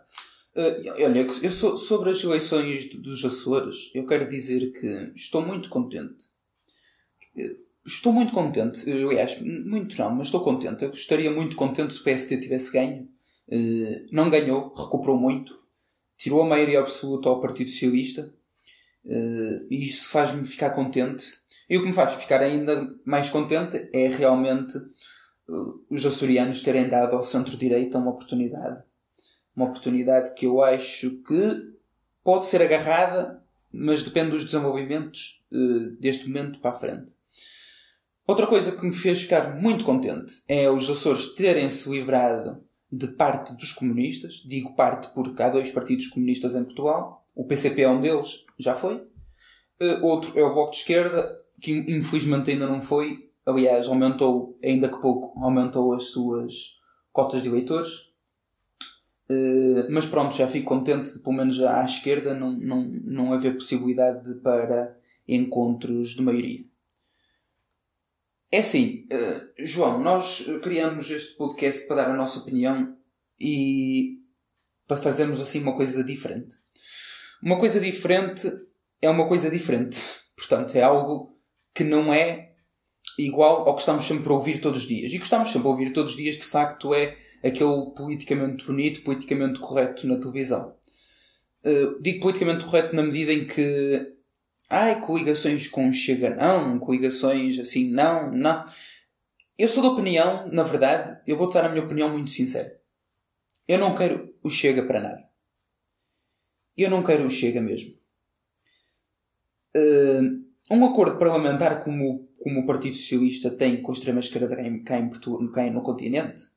Uh, 0.55 1.03
olha, 1.03 1.19
eu 1.19 1.51
sou, 1.51 1.77
sobre 1.77 2.11
as 2.11 2.23
eleições 2.23 2.89
dos 2.89 3.25
Açores, 3.25 3.91
eu 3.93 4.05
quero 4.05 4.29
dizer 4.29 4.71
que 4.71 5.11
estou 5.15 5.45
muito 5.45 5.69
contente. 5.69 6.25
Uh, 7.35 7.57
estou 7.85 8.13
muito 8.13 8.33
contente, 8.33 8.89
aliás, 8.89 9.41
muito 9.41 9.97
não, 9.97 10.15
mas 10.15 10.27
estou 10.27 10.41
contente. 10.41 10.83
Eu 10.83 10.91
estaria 10.91 11.31
muito 11.31 11.55
contente 11.55 11.93
se 11.93 12.01
o 12.01 12.03
PSD 12.03 12.39
tivesse 12.39 12.71
ganho. 12.71 13.09
Uh, 13.49 14.07
não 14.11 14.29
ganhou, 14.29 14.73
recuperou 14.73 15.17
muito, 15.17 15.59
tirou 16.17 16.41
a 16.41 16.47
maioria 16.47 16.79
absoluta 16.79 17.27
ao 17.29 17.41
Partido 17.41 17.69
Socialista 17.69 18.33
Uh, 19.05 19.67
e 19.69 19.83
isso 19.83 20.09
faz-me 20.09 20.43
ficar 20.43 20.71
contente. 20.71 21.39
E 21.69 21.77
o 21.77 21.81
que 21.81 21.87
me 21.87 21.93
faz 21.93 22.13
ficar 22.15 22.41
ainda 22.41 22.87
mais 23.05 23.29
contente 23.29 23.89
é 23.93 24.07
realmente 24.07 24.77
uh, 24.77 25.85
os 25.89 26.05
açorianos 26.05 26.61
terem 26.61 26.89
dado 26.89 27.15
ao 27.15 27.23
centro-direita 27.23 27.99
uma 27.99 28.11
oportunidade. 28.11 28.83
Uma 29.55 29.67
oportunidade 29.67 30.33
que 30.33 30.45
eu 30.45 30.61
acho 30.61 31.21
que 31.23 31.75
pode 32.23 32.47
ser 32.47 32.61
agarrada, 32.61 33.41
mas 33.71 34.03
depende 34.03 34.31
dos 34.31 34.45
desenvolvimentos 34.45 35.43
uh, 35.51 35.95
deste 35.99 36.27
momento 36.27 36.59
para 36.59 36.71
a 36.71 36.79
frente. 36.79 37.13
Outra 38.27 38.47
coisa 38.47 38.75
que 38.75 38.85
me 38.85 38.91
fez 38.91 39.21
ficar 39.21 39.55
muito 39.55 39.85
contente 39.85 40.41
é 40.47 40.67
os 40.67 40.89
Açores 40.89 41.35
terem 41.35 41.69
se 41.69 41.87
livrado 41.91 42.59
de 42.91 43.07
parte 43.07 43.55
dos 43.55 43.71
comunistas. 43.71 44.41
Digo 44.45 44.75
parte 44.75 45.09
porque 45.13 45.43
há 45.43 45.49
dois 45.49 45.71
partidos 45.71 46.07
comunistas 46.07 46.55
em 46.55 46.63
Portugal 46.63 47.24
o 47.35 47.45
PCP 47.45 47.81
é 47.81 47.89
um 47.89 48.01
deles, 48.01 48.45
já 48.57 48.73
foi. 48.73 48.95
Uh, 48.95 50.03
outro 50.03 50.37
é 50.39 50.43
o 50.43 50.53
Bloco 50.53 50.71
de 50.71 50.77
Esquerda, 50.77 51.43
que 51.61 51.71
infelizmente 51.71 52.51
ainda 52.51 52.65
não 52.65 52.81
foi. 52.81 53.29
Aliás, 53.45 53.87
aumentou, 53.87 54.57
ainda 54.63 54.87
que 54.87 54.99
pouco, 55.01 55.37
aumentou 55.43 55.93
as 55.93 56.07
suas 56.07 56.79
cotas 57.11 57.43
de 57.43 57.49
eleitores. 57.49 58.09
Uh, 59.29 59.85
mas 59.89 60.05
pronto, 60.05 60.35
já 60.35 60.47
fico 60.47 60.67
contente 60.67 61.11
de, 61.11 61.19
pelo 61.19 61.35
menos 61.35 61.61
à 61.61 61.83
esquerda, 61.83 62.33
não, 62.33 62.51
não, 62.57 62.85
não 63.03 63.33
haver 63.33 63.55
possibilidade 63.55 64.33
para 64.35 64.97
encontros 65.27 66.11
de 66.11 66.21
maioria. 66.21 66.63
É 68.51 68.59
assim, 68.59 69.07
uh, 69.11 69.65
João, 69.65 69.99
nós 69.99 70.45
criamos 70.63 71.09
este 71.11 71.35
podcast 71.35 71.87
para 71.87 71.97
dar 71.97 72.11
a 72.11 72.15
nossa 72.15 72.39
opinião 72.39 72.95
e 73.39 74.21
para 74.87 74.97
fazermos 74.97 75.41
assim 75.41 75.61
uma 75.61 75.75
coisa 75.75 76.03
diferente. 76.03 76.63
Uma 77.43 77.59
coisa 77.59 77.79
diferente 77.79 78.51
é 79.01 79.09
uma 79.09 79.27
coisa 79.27 79.49
diferente. 79.49 80.01
Portanto, 80.35 80.75
é 80.75 80.81
algo 80.81 81.37
que 81.73 81.83
não 81.83 82.13
é 82.13 82.53
igual 83.17 83.67
ao 83.67 83.75
que 83.75 83.81
estamos 83.81 84.05
sempre 84.05 84.29
a 84.29 84.33
ouvir 84.33 84.59
todos 84.59 84.81
os 84.81 84.87
dias. 84.87 85.11
E 85.13 85.17
que 85.17 85.23
estamos 85.23 85.51
sempre 85.51 85.67
a 85.67 85.71
ouvir 85.71 85.91
todos 85.93 86.11
os 86.11 86.17
dias, 86.17 86.35
de 86.35 86.45
facto, 86.45 86.93
é 86.93 87.17
aquele 87.43 87.91
politicamente 87.95 88.65
bonito, 88.65 89.03
politicamente 89.03 89.59
correto 89.59 90.07
na 90.07 90.19
televisão. 90.19 90.75
Uh, 91.63 92.01
digo 92.01 92.21
politicamente 92.21 92.65
correto 92.65 92.95
na 92.95 93.03
medida 93.03 93.33
em 93.33 93.45
que. 93.45 94.13
Ai, 94.69 94.99
coligações 94.99 95.67
com 95.67 95.93
Chega 95.93 96.35
não, 96.35 96.79
coligações 96.79 97.59
assim 97.59 97.91
não, 97.91 98.31
não. 98.31 98.65
Eu 99.57 99.67
sou 99.67 99.83
da 99.83 99.89
opinião, 99.89 100.49
na 100.51 100.63
verdade, 100.63 101.21
eu 101.27 101.37
vou 101.37 101.49
dar 101.49 101.65
a 101.65 101.69
minha 101.69 101.83
opinião 101.83 102.09
muito 102.09 102.31
sincera. 102.31 102.75
Eu 103.67 103.77
não 103.77 103.95
quero 103.95 104.33
o 104.43 104.49
Chega 104.49 104.83
para 104.83 105.01
nada. 105.01 105.24
Eu 106.77 106.89
não 106.89 107.03
quero 107.03 107.25
o 107.25 107.29
Chega 107.29 107.61
mesmo. 107.61 107.95
Uh, 109.75 110.45
um 110.71 110.85
acordo 110.85 111.17
parlamentar 111.17 111.83
como, 111.83 112.27
como 112.41 112.61
o 112.61 112.65
Partido 112.65 112.95
Socialista 112.95 113.51
tem 113.51 113.81
com 113.81 113.91
a 113.91 113.93
extrema-esquerda 113.93 114.55
cá, 114.55 114.61
em, 114.61 114.83
cá 114.83 114.99
no 115.71 115.81
continente 115.81 116.55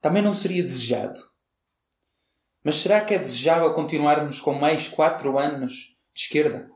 também 0.00 0.22
não 0.22 0.34
seria 0.34 0.62
desejado. 0.62 1.20
Mas 2.62 2.76
será 2.76 3.04
que 3.04 3.14
é 3.14 3.18
desejável 3.18 3.72
continuarmos 3.74 4.40
com 4.40 4.52
mais 4.52 4.88
4 4.88 5.38
anos 5.38 5.96
de 6.14 6.20
esquerda? 6.20 6.70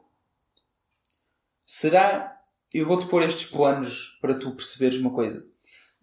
Será. 1.65 2.39
Eu 2.73 2.87
vou-te 2.87 3.09
pôr 3.09 3.23
estes 3.23 3.51
planos 3.51 4.17
para 4.21 4.39
tu 4.39 4.55
perceberes 4.55 4.99
uma 4.99 5.13
coisa. 5.13 5.45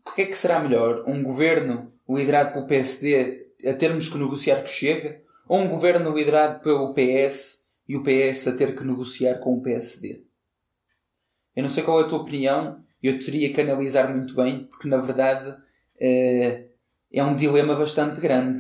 O 0.05 0.13
que 0.13 0.21
é 0.21 0.25
que 0.25 0.35
será 0.35 0.59
melhor? 0.59 1.05
Um 1.07 1.23
governo 1.23 1.93
liderado 2.07 2.51
pelo 2.53 2.67
PSD 2.67 3.53
a 3.65 3.73
termos 3.73 4.09
que 4.09 4.17
negociar 4.17 4.63
o 4.63 4.67
Chega? 4.67 5.21
Ou 5.47 5.59
um 5.59 5.67
governo 5.67 6.15
liderado 6.15 6.61
pelo 6.61 6.93
PS 6.93 7.67
e 7.87 7.95
o 7.95 8.03
PS 8.03 8.47
a 8.47 8.57
ter 8.57 8.75
que 8.75 8.83
negociar 8.83 9.35
com 9.39 9.57
o 9.57 9.61
PSD. 9.61 10.23
Eu 11.55 11.63
não 11.63 11.69
sei 11.69 11.83
qual 11.83 12.01
é 12.01 12.03
a 12.03 12.07
tua 12.07 12.19
opinião, 12.19 12.83
eu 13.01 13.17
teria 13.19 13.51
que 13.51 13.61
analisar 13.61 14.13
muito 14.13 14.35
bem, 14.35 14.65
porque 14.65 14.87
na 14.87 14.97
verdade 14.97 15.55
é, 15.99 16.67
é 17.11 17.23
um 17.23 17.35
dilema 17.35 17.75
bastante 17.75 18.19
grande. 18.19 18.59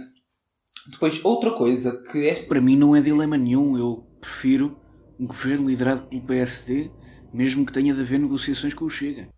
Depois, 0.89 1.23
outra 1.23 1.51
coisa 1.51 2.01
que 2.03 2.19
este. 2.19 2.47
Para 2.47 2.61
mim 2.61 2.77
não 2.77 2.95
é 2.95 3.01
dilema 3.01 3.37
nenhum, 3.37 3.77
eu 3.77 4.07
prefiro 4.21 4.79
um 5.19 5.27
governo 5.27 5.69
liderado 5.69 6.07
pelo 6.07 6.25
PSD, 6.25 6.89
mesmo 7.33 7.65
que 7.65 7.73
tenha 7.73 7.93
de 7.93 8.01
haver 8.01 8.19
negociações 8.19 8.73
com 8.73 8.85
o 8.85 8.89
Chega. 8.89 9.29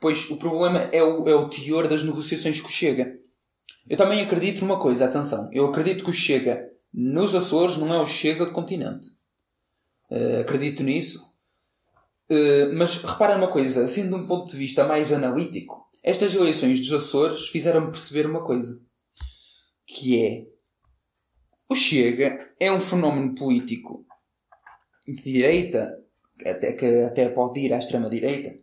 Pois 0.00 0.30
o 0.30 0.36
problema 0.36 0.88
é 0.92 1.02
o, 1.02 1.28
é 1.28 1.34
o 1.34 1.48
teor 1.48 1.86
das 1.86 2.02
negociações 2.02 2.60
com 2.60 2.68
o 2.68 2.72
Chega. 2.72 3.16
Eu 3.88 3.96
também 3.96 4.20
acredito 4.20 4.60
numa 4.60 4.78
coisa, 4.78 5.04
atenção. 5.04 5.48
Eu 5.52 5.66
acredito 5.66 6.04
que 6.04 6.10
o 6.10 6.14
Chega 6.14 6.70
nos 6.92 7.34
Açores 7.34 7.76
não 7.76 7.92
é 7.92 7.98
o 7.98 8.06
Chega 8.06 8.46
do 8.46 8.52
continente. 8.52 9.08
Uh, 10.10 10.40
acredito 10.40 10.82
nisso. 10.82 11.32
Uh, 12.30 12.72
mas 12.74 12.96
repara 12.98 13.36
uma 13.36 13.50
coisa, 13.50 13.84
assim 13.84 14.08
de 14.08 14.14
um 14.14 14.26
ponto 14.26 14.52
de 14.52 14.58
vista 14.58 14.86
mais 14.86 15.12
analítico, 15.12 15.88
estas 16.02 16.34
eleições 16.34 16.80
dos 16.80 16.92
Açores 16.92 17.48
fizeram-me 17.48 17.90
perceber 17.90 18.26
uma 18.26 18.44
coisa. 18.44 18.80
Que 19.86 20.22
é 20.24 20.46
o 21.68 21.74
Chega 21.74 22.54
é 22.60 22.70
um 22.70 22.80
fenómeno 22.80 23.34
político 23.34 24.06
de 25.06 25.22
direita, 25.22 25.98
até 26.44 26.72
que 26.72 27.02
até 27.02 27.28
pode 27.30 27.60
ir 27.60 27.72
à 27.72 27.78
extrema 27.78 28.10
direita, 28.10 28.58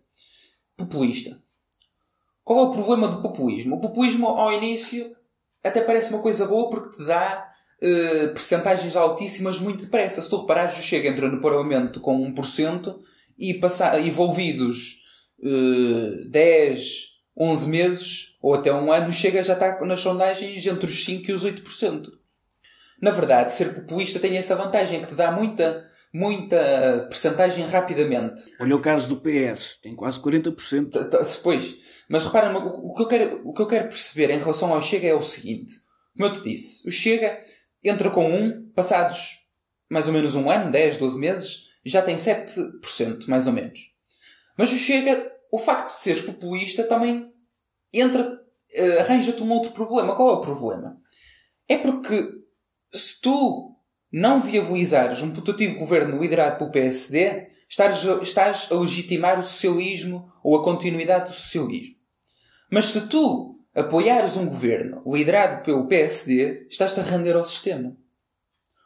populista. 0.77 1.41
Qual 2.49 2.65
é 2.65 2.67
o 2.67 2.71
problema 2.71 3.07
do 3.07 3.21
populismo? 3.21 3.75
O 3.75 3.79
populismo, 3.79 4.25
ao 4.25 4.51
início, 4.51 5.15
até 5.63 5.81
parece 5.81 6.11
uma 6.11 6.23
coisa 6.23 6.47
boa 6.47 6.67
porque 6.71 6.97
te 6.97 7.05
dá 7.05 7.47
uh, 7.79 8.27
percentagens 8.29 8.95
altíssimas 8.95 9.59
muito 9.59 9.83
depressa. 9.83 10.19
Se 10.19 10.31
tu 10.31 10.41
reparares, 10.41 10.83
chega 10.83 11.09
entra 11.09 11.29
no 11.29 11.41
Parlamento 11.41 11.99
com 11.99 12.17
1% 12.33 13.01
e 13.37 13.61
envolvidos 14.03 15.03
uh, 15.43 16.27
10, 16.27 17.09
11 17.37 17.69
meses 17.69 18.37
ou 18.41 18.55
até 18.55 18.73
um 18.73 18.91
ano, 18.91 19.13
chega 19.13 19.43
já 19.43 19.53
está 19.53 19.79
nas 19.85 19.99
sondagens 19.99 20.65
entre 20.65 20.87
os 20.87 21.05
5% 21.05 21.29
e 21.29 21.31
os 21.31 21.45
8%. 21.45 22.07
Na 22.99 23.11
verdade, 23.11 23.53
ser 23.53 23.75
populista 23.75 24.19
tem 24.19 24.35
essa 24.35 24.55
vantagem 24.55 25.01
que 25.01 25.09
te 25.09 25.13
dá 25.13 25.31
muita 25.31 25.87
muita 26.13 27.05
percentagem 27.07 27.65
rapidamente. 27.67 28.53
Olha 28.59 28.75
o 28.75 28.81
caso 28.81 29.07
do 29.07 29.21
PS, 29.21 29.77
tem 29.81 29.95
quase 29.95 30.19
40%. 30.19 30.91
Depois, 31.35 31.75
mas 32.09 32.25
repara, 32.25 32.57
o 32.57 32.93
que, 32.95 33.03
eu 33.03 33.07
quero, 33.07 33.41
o 33.47 33.53
que 33.53 33.61
eu 33.61 33.67
quero 33.67 33.87
perceber 33.87 34.33
em 34.33 34.39
relação 34.39 34.73
ao 34.73 34.81
Chega 34.81 35.07
é 35.07 35.13
o 35.13 35.21
seguinte. 35.21 35.73
Como 36.15 36.27
eu 36.27 36.33
te 36.33 36.43
disse, 36.43 36.87
o 36.87 36.91
Chega 36.91 37.39
entra 37.83 38.09
com 38.09 38.27
um, 38.29 38.71
passados 38.71 39.47
mais 39.89 40.07
ou 40.07 40.13
menos 40.13 40.35
um 40.35 40.49
ano, 40.49 40.71
10, 40.71 40.97
12 40.97 41.19
meses, 41.19 41.69
já 41.85 42.01
tem 42.01 42.15
7%, 42.15 43.27
mais 43.27 43.47
ou 43.47 43.53
menos. 43.53 43.91
Mas 44.57 44.71
o 44.71 44.77
Chega, 44.77 45.31
o 45.51 45.57
facto 45.57 45.95
de 45.95 46.01
seres 46.01 46.21
populista 46.21 46.83
também 46.83 47.31
entra, 47.93 48.33
uh, 48.33 48.99
arranja-te 48.99 49.41
um 49.41 49.51
outro 49.51 49.71
problema. 49.71 50.15
Qual 50.15 50.29
é 50.29 50.33
o 50.33 50.41
problema? 50.41 50.97
É 51.67 51.77
porque 51.77 52.39
se 52.93 53.21
tu 53.21 53.75
não 54.11 54.41
viabilizares 54.41 55.21
um 55.21 55.33
putativo 55.33 55.77
governo 55.77 56.19
liderado 56.19 56.57
pelo 56.57 56.71
PSD, 56.71 57.47
estás, 57.67 58.71
a 58.71 58.75
legitimar 58.75 59.39
o 59.39 59.43
socialismo 59.43 60.31
ou 60.43 60.57
a 60.57 60.63
continuidade 60.63 61.29
do 61.29 61.35
socialismo. 61.35 61.95
Mas 62.71 62.87
se 62.87 63.07
tu 63.07 63.59
apoiares 63.75 64.37
um 64.37 64.47
governo 64.47 65.01
liderado 65.05 65.63
pelo 65.63 65.87
PSD, 65.87 66.67
estás-te 66.69 66.99
a 66.99 67.03
render 67.03 67.35
ao 67.35 67.45
sistema. 67.45 67.95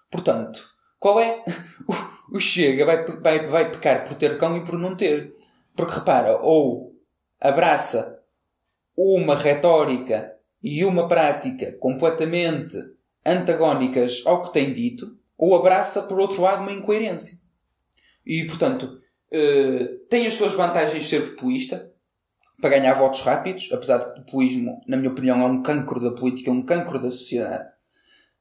Portanto, 0.09 0.69
qual 0.99 1.19
é. 1.19 1.43
O 2.31 2.39
Chega 2.39 2.83
vai, 2.83 3.05
vai, 3.05 3.45
vai 3.45 3.71
pecar 3.71 4.07
por 4.07 4.15
ter 4.15 4.39
cão 4.39 4.57
e 4.57 4.63
por 4.63 4.79
não 4.79 4.95
ter. 4.95 5.35
Porque 5.75 5.93
repara, 5.93 6.37
ou 6.41 6.95
abraça 7.39 8.19
uma 8.97 9.35
retórica 9.35 10.33
e 10.63 10.83
uma 10.83 11.07
prática 11.07 11.73
completamente 11.73 12.75
antagónicas 13.25 14.21
ao 14.25 14.43
que 14.43 14.53
tem 14.53 14.73
dito, 14.73 15.17
ou 15.37 15.55
abraça, 15.55 16.03
por 16.03 16.19
outro 16.19 16.41
lado, 16.41 16.61
uma 16.61 16.71
incoerência. 16.71 17.39
E, 18.25 18.45
portanto, 18.45 18.83
uh, 19.31 19.97
tem 20.09 20.27
as 20.27 20.35
suas 20.35 20.53
vantagens 20.53 21.03
de 21.03 21.09
ser 21.09 21.31
populista, 21.31 21.93
para 22.63 22.79
ganhar 22.79 22.93
votos 22.93 23.19
rápidos, 23.19 23.69
apesar 23.73 23.97
de 23.97 24.05
que 24.05 24.11
o 24.11 24.23
populismo, 24.23 24.81
na 24.87 24.95
minha 24.95 25.11
opinião, 25.11 25.41
é 25.41 25.45
um 25.45 25.61
cancro 25.61 25.99
da 25.99 26.11
política, 26.11 26.49
é 26.49 26.53
um 26.53 26.61
cancro 26.61 26.97
da 26.97 27.11
sociedade. 27.11 27.69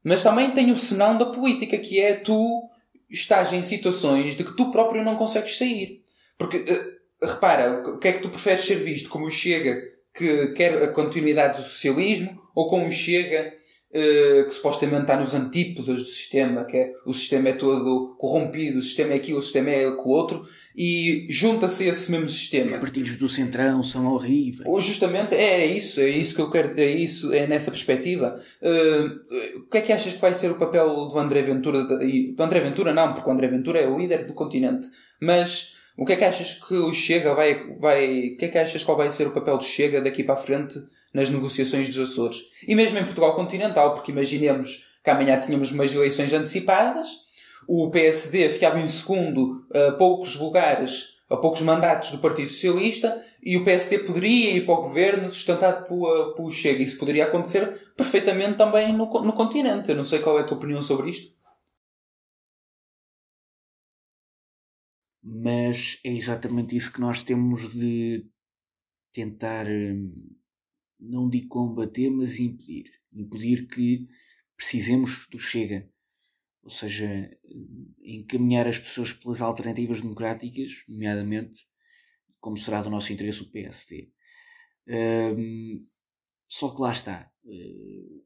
Mas 0.05 0.23
também 0.23 0.53
tem 0.53 0.71
o 0.71 0.77
senão 0.77 1.19
da 1.19 1.27
política, 1.27 1.77
que 1.77 2.01
é 2.01 2.15
tu 2.15 2.71
estás 3.11 3.53
em 3.53 3.65
situações 3.65 4.37
de 4.37 4.45
que 4.45 4.57
tu 4.57 4.71
próprio 4.71 5.03
não 5.03 5.17
consegues 5.17 5.59
sair. 5.59 6.03
Porque, 6.39 6.59
uh, 6.59 7.27
repara, 7.27 7.83
o 7.89 7.99
que 7.99 8.07
é 8.07 8.13
que 8.13 8.23
tu 8.23 8.29
preferes 8.29 8.65
ser 8.65 8.77
visto? 8.77 9.09
Como 9.09 9.27
o 9.27 9.31
Chega, 9.31 9.77
que 10.15 10.49
quer 10.53 10.81
a 10.81 10.93
continuidade 10.93 11.59
do 11.59 11.65
socialismo, 11.65 12.41
ou 12.55 12.69
como 12.69 12.87
o 12.87 12.93
Chega, 12.93 13.53
que 13.93 14.55
supostamente 14.55 15.03
está 15.03 15.17
nos 15.17 15.35
antípodas 15.35 16.03
do 16.03 16.09
sistema, 16.09 16.65
que 16.65 16.77
é 16.79 16.93
o 17.05 17.13
sistema 17.13 17.51
é 17.51 17.53
todo 17.53 18.17
corrompido, 18.17 18.79
o 18.79 18.83
sistema 18.83 19.13
é 19.13 19.17
aquilo, 19.17 19.39
o 19.39 19.43
sistema 19.43 19.71
é 19.71 19.85
aquilo 19.85 20.09
outro, 20.09 20.49
e 20.75 21.27
junta-se 21.29 21.85
a 21.85 21.93
esse 21.93 22.11
mesmo 22.11 22.29
sistema. 22.29 22.73
Os 22.73 22.81
partidos 22.81 23.17
do 23.17 23.29
Centrão 23.29 23.83
são 23.83 24.07
horríveis. 24.07 24.67
Ou 24.67 24.81
justamente 24.81 25.35
é, 25.35 25.61
é 25.61 25.67
isso, 25.67 26.01
é 26.01 26.09
isso 26.09 26.35
que 26.35 26.41
eu 26.41 26.51
quero, 26.51 26.81
é 26.81 26.91
isso, 26.91 27.33
é 27.33 27.47
nessa 27.47 27.71
perspectiva. 27.71 28.41
Uh, 28.63 29.61
o 29.61 29.71
que 29.71 29.79
é 29.79 29.81
que 29.83 29.93
achas 29.93 30.15
que 30.15 30.21
vai 30.21 30.33
ser 30.33 30.51
o 30.51 30.59
papel 30.59 31.07
do 31.07 31.19
André 31.19 31.43
Ventura? 31.43 31.85
Do 31.85 32.43
André 32.43 32.61
Ventura 32.61 32.95
não, 32.95 33.13
porque 33.13 33.29
o 33.29 33.33
André 33.33 33.49
Ventura 33.49 33.81
é 33.81 33.87
o 33.87 33.99
líder 33.99 34.27
do 34.27 34.33
continente. 34.33 34.89
Mas 35.21 35.77
o 35.99 36.07
que 36.07 36.15
é 36.15 36.17
que 36.17 36.25
achas 36.25 36.55
que 36.55 36.75
o 36.75 36.93
Chega 36.93 37.35
vai, 37.35 37.77
vai, 37.79 38.29
o 38.29 38.37
que 38.39 38.47
é 38.47 38.49
que 38.49 38.59
achas 38.59 38.83
qual 38.83 38.97
vai 38.97 39.11
ser 39.11 39.27
o 39.27 39.33
papel 39.33 39.59
do 39.59 39.65
Chega 39.65 40.01
daqui 40.01 40.25
para 40.25 40.35
a 40.35 40.39
frente 40.39 40.79
nas 41.13 41.31
negociações 41.31 41.89
dos 41.89 42.11
Açores? 42.11 42.45
E 42.67 42.75
mesmo 42.75 42.99
em 42.99 43.05
Portugal 43.05 43.35
continental, 43.37 43.95
porque 43.95 44.13
imaginemos 44.13 44.89
que 45.03 45.11
amanhã 45.11 45.39
tínhamos 45.41 45.73
umas 45.73 45.93
eleições 45.93 46.33
antecipadas, 46.33 47.09
o 47.67 47.91
PSD 47.91 48.49
ficava 48.49 48.81
em 48.81 48.89
segundo 48.89 49.67
a 49.73 49.93
poucos 49.93 50.37
lugares, 50.37 51.17
a 51.29 51.37
poucos 51.37 51.63
mandatos 51.63 52.11
do 52.11 52.19
Partido 52.19 52.49
Socialista, 52.49 53.25
e 53.43 53.57
o 53.57 53.65
PSD 53.65 54.01
poderia 54.01 54.57
ir 54.57 54.67
para 54.67 54.75
o 54.75 54.83
governo 54.83 55.33
sustentado 55.33 55.85
pelo 55.87 56.51
Chega. 56.51 56.83
Isso 56.83 56.99
poderia 56.99 57.25
acontecer 57.25 57.93
perfeitamente 57.97 58.57
também 58.57 58.93
no, 58.93 59.07
no 59.07 59.33
continente. 59.33 59.91
Eu 59.91 59.97
não 59.97 60.05
sei 60.05 60.21
qual 60.21 60.39
é 60.39 60.43
a 60.43 60.45
tua 60.45 60.57
opinião 60.57 60.81
sobre 60.81 61.11
isto. 61.11 61.35
Mas 65.23 65.99
é 66.05 66.11
exatamente 66.11 66.77
isso 66.77 66.93
que 66.93 67.01
nós 67.01 67.23
temos 67.23 67.73
de 67.73 68.27
tentar, 69.13 69.67
hum, 69.67 70.13
não 71.03 71.29
de 71.29 71.43
combater, 71.47 72.11
mas 72.11 72.39
impedir. 72.39 72.91
Impedir 73.13 73.67
que 73.67 74.09
precisemos 74.57 75.27
do 75.31 75.39
Chega 75.39 75.91
ou 76.63 76.71
seja, 76.71 77.37
encaminhar 78.01 78.69
as 78.69 78.79
pessoas 78.79 79.13
pelas 79.13 79.41
alternativas 79.41 80.01
democráticas, 80.01 80.85
nomeadamente, 80.89 81.67
como 82.41 82.57
será 82.57 82.81
do 82.83 82.91
nosso 82.91 83.13
interesse 83.13 83.43
o 83.43 83.51
PSD. 83.51 84.11
Um, 84.87 85.87
só 86.49 86.73
que 86.73 86.81
lá 86.81 86.93
está. 86.93 87.31
Uh, 87.45 88.25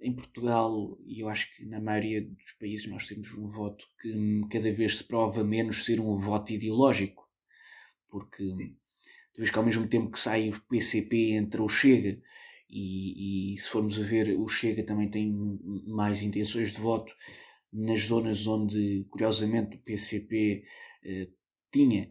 em 0.00 0.14
Portugal, 0.14 0.98
e 1.06 1.20
eu 1.20 1.28
acho 1.28 1.54
que 1.54 1.64
na 1.64 1.80
maioria 1.80 2.22
dos 2.22 2.52
países, 2.52 2.86
nós 2.86 3.06
temos 3.06 3.32
um 3.34 3.46
voto 3.46 3.86
que 4.00 4.42
cada 4.50 4.70
vez 4.72 4.98
se 4.98 5.04
prova 5.04 5.42
menos 5.42 5.84
ser 5.84 6.00
um 6.00 6.14
voto 6.14 6.52
ideológico. 6.52 7.26
Porque, 8.08 8.44
tu 8.46 8.83
vês 9.36 9.50
que 9.50 9.58
ao 9.58 9.64
mesmo 9.64 9.86
tempo 9.86 10.10
que 10.10 10.18
sai 10.18 10.48
o 10.48 10.62
PCP, 10.62 11.32
entra 11.32 11.62
o 11.62 11.68
Chega. 11.68 12.20
E, 12.68 13.54
e 13.54 13.58
se 13.58 13.68
formos 13.68 13.98
a 13.98 14.02
ver, 14.02 14.36
o 14.38 14.48
Chega 14.48 14.84
também 14.84 15.08
tem 15.08 15.32
mais 15.86 16.22
intenções 16.22 16.72
de 16.72 16.80
voto 16.80 17.12
nas 17.72 18.00
zonas 18.02 18.46
onde, 18.46 19.06
curiosamente, 19.10 19.76
o 19.76 19.80
PCP 19.80 20.64
eh, 21.04 21.28
tinha. 21.72 22.10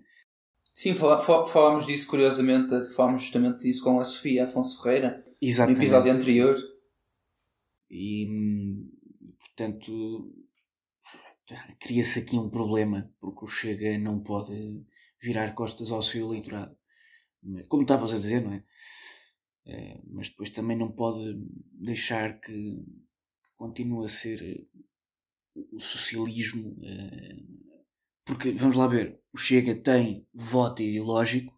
Sim, 0.72 0.94
falámos 0.96 1.86
disso, 1.86 2.10
curiosamente, 2.10 2.70
falámos 2.96 3.22
justamente 3.24 3.64
disso 3.64 3.84
com 3.84 4.00
a 4.00 4.04
Sofia 4.04 4.46
Afonso 4.46 4.82
Ferreira 4.82 5.24
Exatamente. 5.42 5.78
no 5.78 5.84
episódio 5.84 6.12
anterior. 6.12 6.58
E, 7.90 8.28
portanto, 9.40 10.34
cria-se 11.80 12.20
aqui 12.20 12.36
um 12.36 12.50
problema, 12.50 13.10
porque 13.22 13.46
o 13.46 13.48
Chega 13.48 13.98
não 13.98 14.20
pode 14.20 14.84
virar 15.22 15.54
costas 15.54 15.92
ao 15.92 16.02
seu 16.02 16.26
eleitorado. 16.28 16.76
Como 17.68 17.84
estavas 17.84 18.14
a 18.14 18.18
dizer, 18.18 18.42
não 18.42 18.54
é? 18.54 18.64
é? 19.66 20.02
Mas 20.08 20.30
depois 20.30 20.52
também 20.52 20.78
não 20.78 20.92
pode 20.92 21.36
deixar 21.72 22.40
que, 22.40 22.52
que 22.52 23.50
continue 23.58 24.06
a 24.06 24.10
ser 24.10 24.68
o 25.56 25.80
socialismo. 25.80 26.76
Eh, 26.82 27.44
porque, 28.26 28.52
vamos 28.52 28.76
lá 28.76 28.88
ver, 28.88 29.20
o 29.34 29.38
Chega 29.38 29.76
tem 29.76 30.26
voto 30.34 30.82
ideológico, 30.82 31.54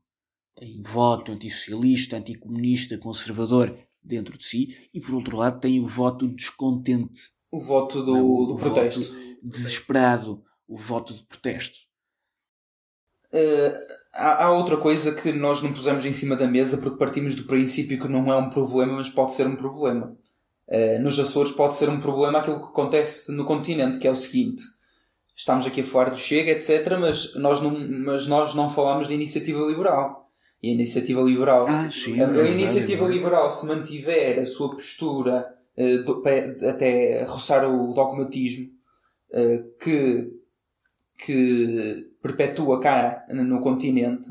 tem 0.55 0.81
voto 0.81 1.31
antissocialista, 1.31 2.17
anticomunista, 2.17 2.97
conservador 2.97 3.77
dentro 4.01 4.37
de 4.37 4.45
si, 4.45 4.89
e 4.93 4.99
por 4.99 5.15
outro 5.15 5.37
lado 5.37 5.59
tem 5.59 5.79
o 5.79 5.85
voto 5.85 6.27
descontente. 6.27 7.31
O 7.51 7.59
voto 7.59 8.03
do, 8.03 8.13
não, 8.13 8.21
do 8.21 8.53
o 8.53 8.57
protesto. 8.57 9.01
Voto 9.01 9.25
desesperado, 9.43 10.43
o 10.67 10.77
voto 10.77 11.13
de 11.13 11.23
protesto. 11.25 11.77
Uh, 13.31 14.04
há, 14.15 14.45
há, 14.45 14.51
outra 14.51 14.77
coisa 14.77 15.13
que 15.13 15.31
nós 15.31 15.61
não 15.61 15.73
pusemos 15.73 16.05
em 16.05 16.11
cima 16.11 16.35
da 16.35 16.47
mesa 16.47 16.77
porque 16.77 16.97
partimos 16.97 17.35
do 17.35 17.43
princípio 17.43 17.99
que 17.99 18.07
não 18.07 18.31
é 18.31 18.37
um 18.37 18.49
problema, 18.49 18.93
mas 18.93 19.09
pode 19.09 19.33
ser 19.33 19.45
um 19.45 19.55
problema. 19.55 20.17
Uh, 20.67 21.01
nos 21.01 21.19
Açores 21.19 21.51
pode 21.51 21.75
ser 21.75 21.89
um 21.89 21.99
problema 21.99 22.39
aquilo 22.39 22.59
que 22.59 22.69
acontece 22.69 23.31
no 23.33 23.45
continente, 23.45 23.99
que 23.99 24.07
é 24.07 24.11
o 24.11 24.15
seguinte. 24.15 24.63
Estamos 25.35 25.67
aqui 25.67 25.81
a 25.81 25.83
falar 25.83 26.09
do 26.09 26.17
Chega, 26.17 26.51
etc., 26.51 26.97
mas 26.99 27.35
nós 27.35 27.61
não, 27.61 27.77
mas 28.05 28.25
nós 28.25 28.55
não 28.55 28.69
falamos 28.69 29.07
de 29.07 29.13
iniciativa 29.13 29.63
liberal. 29.65 30.31
E 30.63 30.69
a 30.69 30.73
iniciativa 30.73 31.21
liberal. 31.21 31.67
Ah, 31.67 31.91
sim, 31.91 32.19
a, 32.19 32.27
a 32.27 32.47
é 32.47 32.51
iniciativa 32.51 33.05
é 33.05 33.09
liberal, 33.09 33.51
se 33.51 33.67
mantiver 33.67 34.39
a 34.39 34.45
sua 34.45 34.71
postura 34.71 35.45
uh, 35.77 36.03
do, 36.05 36.23
até 36.67 37.25
roçar 37.25 37.69
o 37.69 37.93
dogmatismo 37.93 38.71
uh, 39.31 39.77
que, 39.77 40.31
que 41.19 42.14
perpetua 42.25 42.79
cá 42.79 43.23
no 43.29 43.59
continente, 43.59 44.29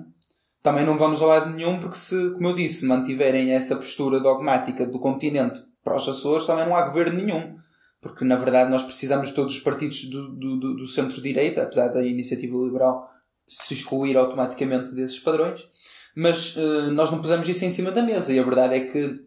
também 0.60 0.84
não 0.84 0.98
vamos 0.98 1.22
a 1.22 1.26
lado 1.26 1.50
nenhum, 1.50 1.78
porque 1.78 1.96
se, 1.96 2.32
como 2.32 2.48
eu 2.48 2.54
disse, 2.54 2.86
mantiverem 2.86 3.52
essa 3.52 3.76
postura 3.76 4.18
dogmática 4.18 4.84
do 4.84 4.98
continente 4.98 5.60
para 5.84 5.96
os 5.96 6.08
Açores 6.08 6.46
também 6.46 6.66
não 6.66 6.74
há 6.74 6.82
governo 6.82 7.18
nenhum. 7.18 7.56
Porque, 8.00 8.24
na 8.24 8.36
verdade, 8.36 8.70
nós 8.70 8.82
precisamos 8.82 9.28
de 9.28 9.34
todos 9.34 9.54
os 9.56 9.62
partidos 9.62 10.04
do, 10.10 10.32
do, 10.32 10.74
do 10.74 10.86
centro-direita, 10.86 11.62
apesar 11.62 11.88
da 11.88 12.04
iniciativa 12.04 12.56
liberal 12.56 13.10
se 13.46 13.74
excluir 13.74 14.16
automaticamente 14.16 14.94
desses 14.94 15.18
padrões. 15.20 15.66
Mas 16.14 16.56
uh, 16.56 16.90
nós 16.92 17.10
não 17.10 17.20
pusemos 17.20 17.48
isso 17.48 17.64
em 17.64 17.70
cima 17.70 17.90
da 17.90 18.02
mesa. 18.02 18.32
E 18.32 18.38
a 18.38 18.42
verdade 18.42 18.74
é 18.74 18.80
que 18.80 19.22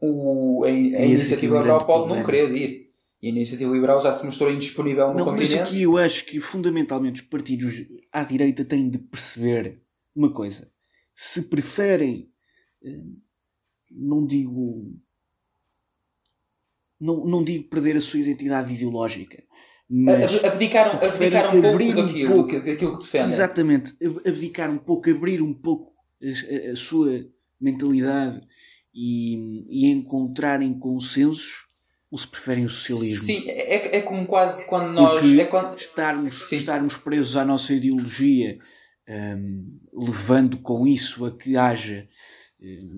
o, 0.00 0.64
a, 0.64 0.68
a 0.68 0.70
iniciativa 0.70 1.58
liberal 1.58 1.86
pode 1.86 2.14
não 2.14 2.24
querer 2.24 2.50
ir. 2.54 2.89
E 3.22 3.28
a 3.28 3.30
iniciativa 3.30 3.72
liberal 3.72 4.00
já 4.00 4.12
se 4.12 4.24
mostrou 4.24 4.50
indisponível 4.50 5.08
no 5.08 5.18
não, 5.18 5.24
continente. 5.26 5.56
Mas 5.58 5.68
aqui 5.68 5.82
eu 5.82 5.98
acho 5.98 6.24
que, 6.24 6.40
fundamentalmente, 6.40 7.22
os 7.22 7.28
partidos 7.28 7.74
à 8.10 8.24
direita 8.24 8.64
têm 8.64 8.88
de 8.88 8.98
perceber 8.98 9.82
uma 10.14 10.32
coisa. 10.32 10.70
Se 11.14 11.42
preferem, 11.42 12.32
eh, 12.82 13.02
não 13.90 14.24
digo 14.26 14.98
não, 17.00 17.24
não 17.24 17.42
digo 17.42 17.68
perder 17.68 17.96
a 17.96 18.00
sua 18.00 18.20
identidade 18.20 18.72
ideológica. 18.72 19.42
Mas 19.88 20.44
abdicar, 20.44 21.04
abdicar 21.04 21.56
um 21.56 21.62
pouco 21.62 21.78
daquilo, 21.78 22.30
um 22.30 22.36
pouco, 22.36 22.64
daquilo 22.64 22.98
que 22.98 23.04
defendem. 23.04 23.28
Exatamente. 23.28 23.96
Abdicar 24.24 24.70
um 24.70 24.78
pouco, 24.78 25.10
abrir 25.10 25.42
um 25.42 25.52
pouco 25.52 25.92
a, 26.22 26.70
a 26.70 26.76
sua 26.76 27.26
mentalidade 27.60 28.40
e, 28.94 29.64
e 29.68 29.90
encontrarem 29.90 30.78
consensos 30.78 31.66
ou 32.10 32.18
se 32.18 32.26
preferem 32.26 32.64
o 32.64 32.70
socialismo. 32.70 33.24
Sim, 33.24 33.44
é, 33.48 33.98
é 33.98 34.00
como 34.00 34.26
quase 34.26 34.66
quando 34.66 34.92
nós. 34.92 35.24
É 35.38 35.44
quando... 35.44 35.76
estarmos, 35.76 36.52
estarmos 36.52 36.96
presos 36.96 37.36
à 37.36 37.44
nossa 37.44 37.72
ideologia, 37.72 38.58
um, 39.08 39.78
levando 39.92 40.58
com 40.58 40.86
isso 40.86 41.24
a 41.24 41.30
que 41.30 41.56
haja 41.56 42.08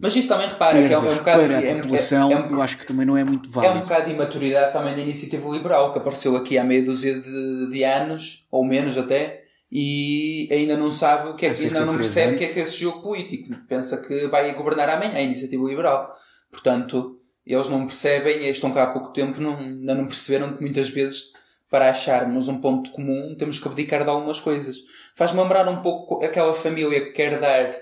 mas 0.00 0.16
isso 0.16 0.26
também 0.26 0.48
repara 0.48 0.84
que 0.86 0.92
é 0.92 0.98
um, 0.98 1.06
é 1.06 1.10
um 1.10 1.16
bocado. 1.16 1.44
Para 1.44 1.58
a 1.58 1.62
é, 1.62 1.74
população, 1.76 2.30
é, 2.30 2.34
é, 2.34 2.38
um, 2.38 2.50
eu 2.52 2.62
acho 2.62 2.76
que 2.76 2.86
também 2.86 3.06
não 3.06 3.16
é 3.16 3.22
muito 3.22 3.48
válido. 3.48 3.74
É 3.74 3.76
um 3.78 3.82
bocado 3.82 4.06
de 4.06 4.12
imaturidade 4.12 4.72
também 4.72 4.94
da 4.94 5.00
iniciativa 5.00 5.48
liberal, 5.50 5.92
que 5.92 6.00
apareceu 6.00 6.36
aqui 6.36 6.58
há 6.58 6.64
meia 6.64 6.84
dúzia 6.84 7.14
de, 7.20 7.70
de 7.70 7.84
anos, 7.84 8.46
ou 8.50 8.64
menos 8.64 8.98
até, 8.98 9.44
e 9.70 10.48
ainda 10.50 10.76
não 10.76 10.90
sabe 10.90 11.30
o 11.30 11.36
que 11.36 11.46
é 11.46 11.54
que, 11.54 11.64
ainda 11.64 11.86
não 11.86 11.94
percebe 11.94 12.34
o 12.34 12.38
que 12.38 12.44
é 12.44 12.48
que 12.48 12.58
é 12.58 12.64
esse 12.64 12.80
jogo 12.80 13.02
político. 13.02 13.54
Pensa 13.68 14.02
que 14.02 14.26
vai 14.26 14.52
governar 14.52 14.88
amanhã 14.88 15.14
a 15.14 15.22
iniciativa 15.22 15.62
liberal. 15.64 16.12
Portanto, 16.50 17.20
eles 17.46 17.68
não 17.68 17.86
percebem, 17.86 18.48
estão 18.48 18.72
cá 18.72 18.84
há 18.84 18.92
pouco 18.92 19.12
tempo, 19.12 19.40
não, 19.40 19.58
ainda 19.58 19.94
não 19.94 20.06
perceberam 20.06 20.56
que 20.56 20.62
muitas 20.62 20.88
vezes, 20.90 21.32
para 21.70 21.90
acharmos 21.90 22.48
um 22.48 22.60
ponto 22.60 22.90
comum, 22.90 23.34
temos 23.36 23.58
que 23.58 23.66
abdicar 23.66 24.04
de 24.04 24.10
algumas 24.10 24.40
coisas. 24.40 24.76
Faz-me 25.14 25.40
lembrar 25.40 25.68
um 25.68 25.82
pouco 25.82 26.24
aquela 26.24 26.54
família 26.54 27.06
que 27.06 27.12
quer 27.12 27.40
dar 27.40 27.74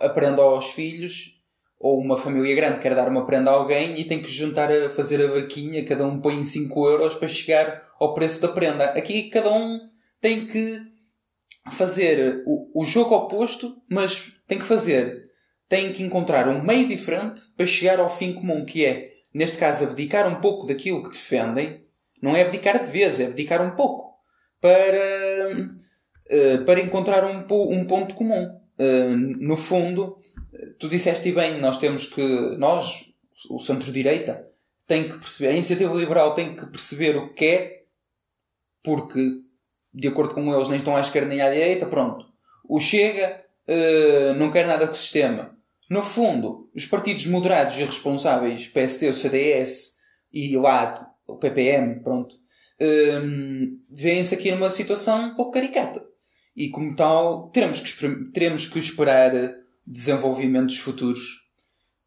a 0.00 0.08
prenda 0.08 0.42
aos 0.42 0.72
filhos, 0.72 1.38
ou 1.78 2.00
uma 2.00 2.18
família 2.18 2.56
grande 2.56 2.76
que 2.76 2.82
quer 2.82 2.94
dar 2.94 3.08
uma 3.08 3.24
prenda 3.24 3.50
a 3.50 3.54
alguém 3.54 3.98
e 4.00 4.04
tem 4.04 4.20
que 4.20 4.30
juntar 4.30 4.70
a 4.70 4.90
fazer 4.90 5.24
a 5.24 5.32
vaquinha, 5.32 5.84
cada 5.84 6.04
um 6.06 6.20
põe 6.20 6.42
5 6.42 6.88
euros 6.88 7.14
para 7.14 7.28
chegar 7.28 7.88
ao 8.00 8.14
preço 8.14 8.42
da 8.42 8.48
prenda. 8.48 8.86
Aqui 8.86 9.30
cada 9.30 9.52
um 9.52 9.78
tem 10.20 10.46
que 10.46 10.82
fazer 11.70 12.42
o, 12.46 12.82
o 12.82 12.84
jogo 12.84 13.14
oposto, 13.14 13.80
mas 13.88 14.32
tem 14.46 14.58
que 14.58 14.64
fazer, 14.64 15.27
tem 15.68 15.92
que 15.92 16.02
encontrar 16.02 16.48
um 16.48 16.62
meio 16.62 16.86
diferente 16.88 17.42
para 17.56 17.66
chegar 17.66 18.00
ao 18.00 18.10
fim 18.10 18.32
comum, 18.32 18.64
que 18.64 18.86
é, 18.86 19.12
neste 19.32 19.58
caso, 19.58 19.84
abdicar 19.84 20.26
um 20.26 20.40
pouco 20.40 20.66
daquilo 20.66 21.02
que 21.02 21.10
defendem. 21.10 21.84
Não 22.22 22.34
é 22.34 22.42
abdicar 22.42 22.84
de 22.84 22.90
vez, 22.90 23.20
é 23.20 23.26
abdicar 23.26 23.62
um 23.62 23.76
pouco 23.76 24.14
para, 24.60 24.98
eh, 26.28 26.58
para 26.64 26.80
encontrar 26.80 27.24
um, 27.24 27.44
um 27.70 27.84
ponto 27.84 28.14
comum. 28.14 28.58
Eh, 28.78 29.10
no 29.10 29.56
fundo, 29.56 30.16
tu 30.78 30.88
disseste 30.88 31.30
bem, 31.32 31.60
nós 31.60 31.78
temos 31.78 32.06
que, 32.06 32.56
nós, 32.56 33.12
o 33.50 33.60
centro-direita, 33.60 34.48
tem 34.86 35.04
que 35.04 35.18
perceber, 35.18 35.50
a 35.50 35.56
iniciativa 35.56 35.94
liberal 35.94 36.34
tem 36.34 36.56
que 36.56 36.66
perceber 36.66 37.14
o 37.14 37.28
que 37.28 37.34
quer, 37.34 37.86
porque, 38.82 39.20
de 39.92 40.08
acordo 40.08 40.34
com 40.34 40.54
eles, 40.54 40.70
nem 40.70 40.78
estão 40.78 40.96
à 40.96 41.00
esquerda 41.00 41.28
nem 41.28 41.42
à 41.42 41.50
direita, 41.50 41.86
pronto. 41.86 42.26
O 42.66 42.80
Chega 42.80 43.44
eh, 43.66 44.32
não 44.34 44.50
quer 44.50 44.66
nada 44.66 44.86
com 44.86 44.92
o 44.92 44.96
sistema. 44.96 45.57
No 45.88 46.02
fundo, 46.02 46.68
os 46.74 46.84
partidos 46.86 47.26
moderados 47.26 47.76
e 47.78 47.84
responsáveis, 47.84 48.68
PSD, 48.68 49.08
o 49.08 49.14
CDS 49.14 49.98
e 50.32 50.56
lá 50.56 51.08
o 51.26 51.36
PPM, 51.36 52.02
pronto, 52.02 52.34
hum, 52.80 53.80
vêem-se 53.90 54.34
aqui 54.34 54.50
numa 54.50 54.70
situação 54.70 55.30
um 55.30 55.34
pouco 55.34 55.52
caricata. 55.52 56.04
E 56.56 56.68
como 56.70 56.94
tal, 56.94 57.48
teremos 57.50 57.80
que, 57.80 58.24
teremos 58.32 58.66
que 58.66 58.78
esperar 58.78 59.32
desenvolvimentos 59.86 60.78
futuros. 60.78 61.46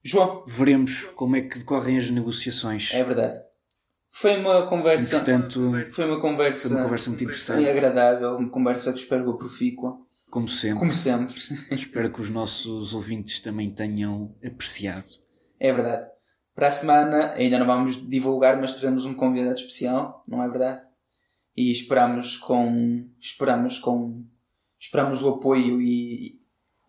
João, 0.04 0.44
Veremos 0.48 1.04
como 1.16 1.36
é 1.36 1.42
que 1.42 1.60
decorrem 1.60 1.98
as 1.98 2.10
negociações. 2.10 2.92
é 2.94 3.04
verdade. 3.04 3.40
Foi 4.14 4.38
uma 4.38 4.68
conversa. 4.68 5.18
Entretanto, 5.18 5.72
Foi 5.90 6.06
uma 6.06 6.20
conversa, 6.20 6.68
foi 6.68 6.78
uma 6.78 6.84
conversa 6.84 7.10
muito 7.10 7.24
interessante. 7.24 7.70
agradável, 7.70 8.36
uma 8.36 8.50
conversa 8.50 8.92
que 8.92 9.00
espero 9.00 9.38
profícua, 9.38 9.98
Como 10.32 10.48
sempre. 10.48 10.80
como 10.80 10.94
sempre. 10.94 11.36
Espero 11.76 12.12
que 12.12 12.22
os 12.22 12.30
nossos 12.30 12.94
ouvintes 12.94 13.40
também 13.40 13.70
tenham 13.74 14.36
apreciado. 14.44 15.06
É 15.60 15.72
verdade. 15.72 16.10
Para 16.56 16.68
a 16.70 16.72
semana 16.72 17.32
ainda 17.34 17.60
não 17.60 17.66
vamos 17.66 18.08
divulgar, 18.10 18.60
mas 18.60 18.74
teremos 18.76 19.06
um 19.06 19.14
convidado 19.14 19.56
especial, 19.60 20.24
não 20.28 20.42
é 20.44 20.50
verdade? 20.50 20.82
E 21.56 21.72
esperamos 21.72 22.38
com 22.38 23.08
esperamos 23.20 23.78
com 23.80 24.26
esperamos 24.80 25.22
o 25.22 25.30
apoio 25.30 25.82
e, 25.82 26.40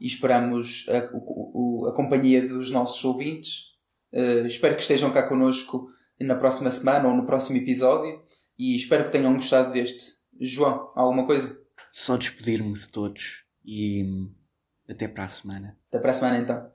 e 0.00 0.06
esperamos 0.06 0.86
a, 0.88 1.10
o- 1.14 1.86
a 1.88 1.94
companhia 1.94 2.46
dos 2.48 2.70
nossos 2.70 3.04
ouvintes. 3.04 3.72
Eh, 4.12 4.46
espero 4.46 4.74
que 4.76 4.82
estejam 4.82 5.10
cá 5.12 5.28
connosco 5.28 5.88
na 6.20 6.34
próxima 6.36 6.70
semana 6.70 7.08
ou 7.08 7.16
no 7.16 7.24
próximo 7.26 7.58
episódio 7.58 8.22
e 8.58 8.76
espero 8.76 9.04
que 9.04 9.12
tenham 9.12 9.34
gostado 9.34 9.72
deste. 9.72 10.04
João, 10.40 10.90
alguma 10.94 11.24
coisa? 11.26 11.61
Só 11.92 12.16
despedir-me 12.16 12.72
de 12.72 12.88
todos 12.88 13.44
e 13.62 14.30
até 14.88 15.06
para 15.06 15.24
a 15.24 15.28
semana. 15.28 15.78
Até 15.88 15.98
para 15.98 16.10
a 16.10 16.14
semana 16.14 16.38
então. 16.38 16.72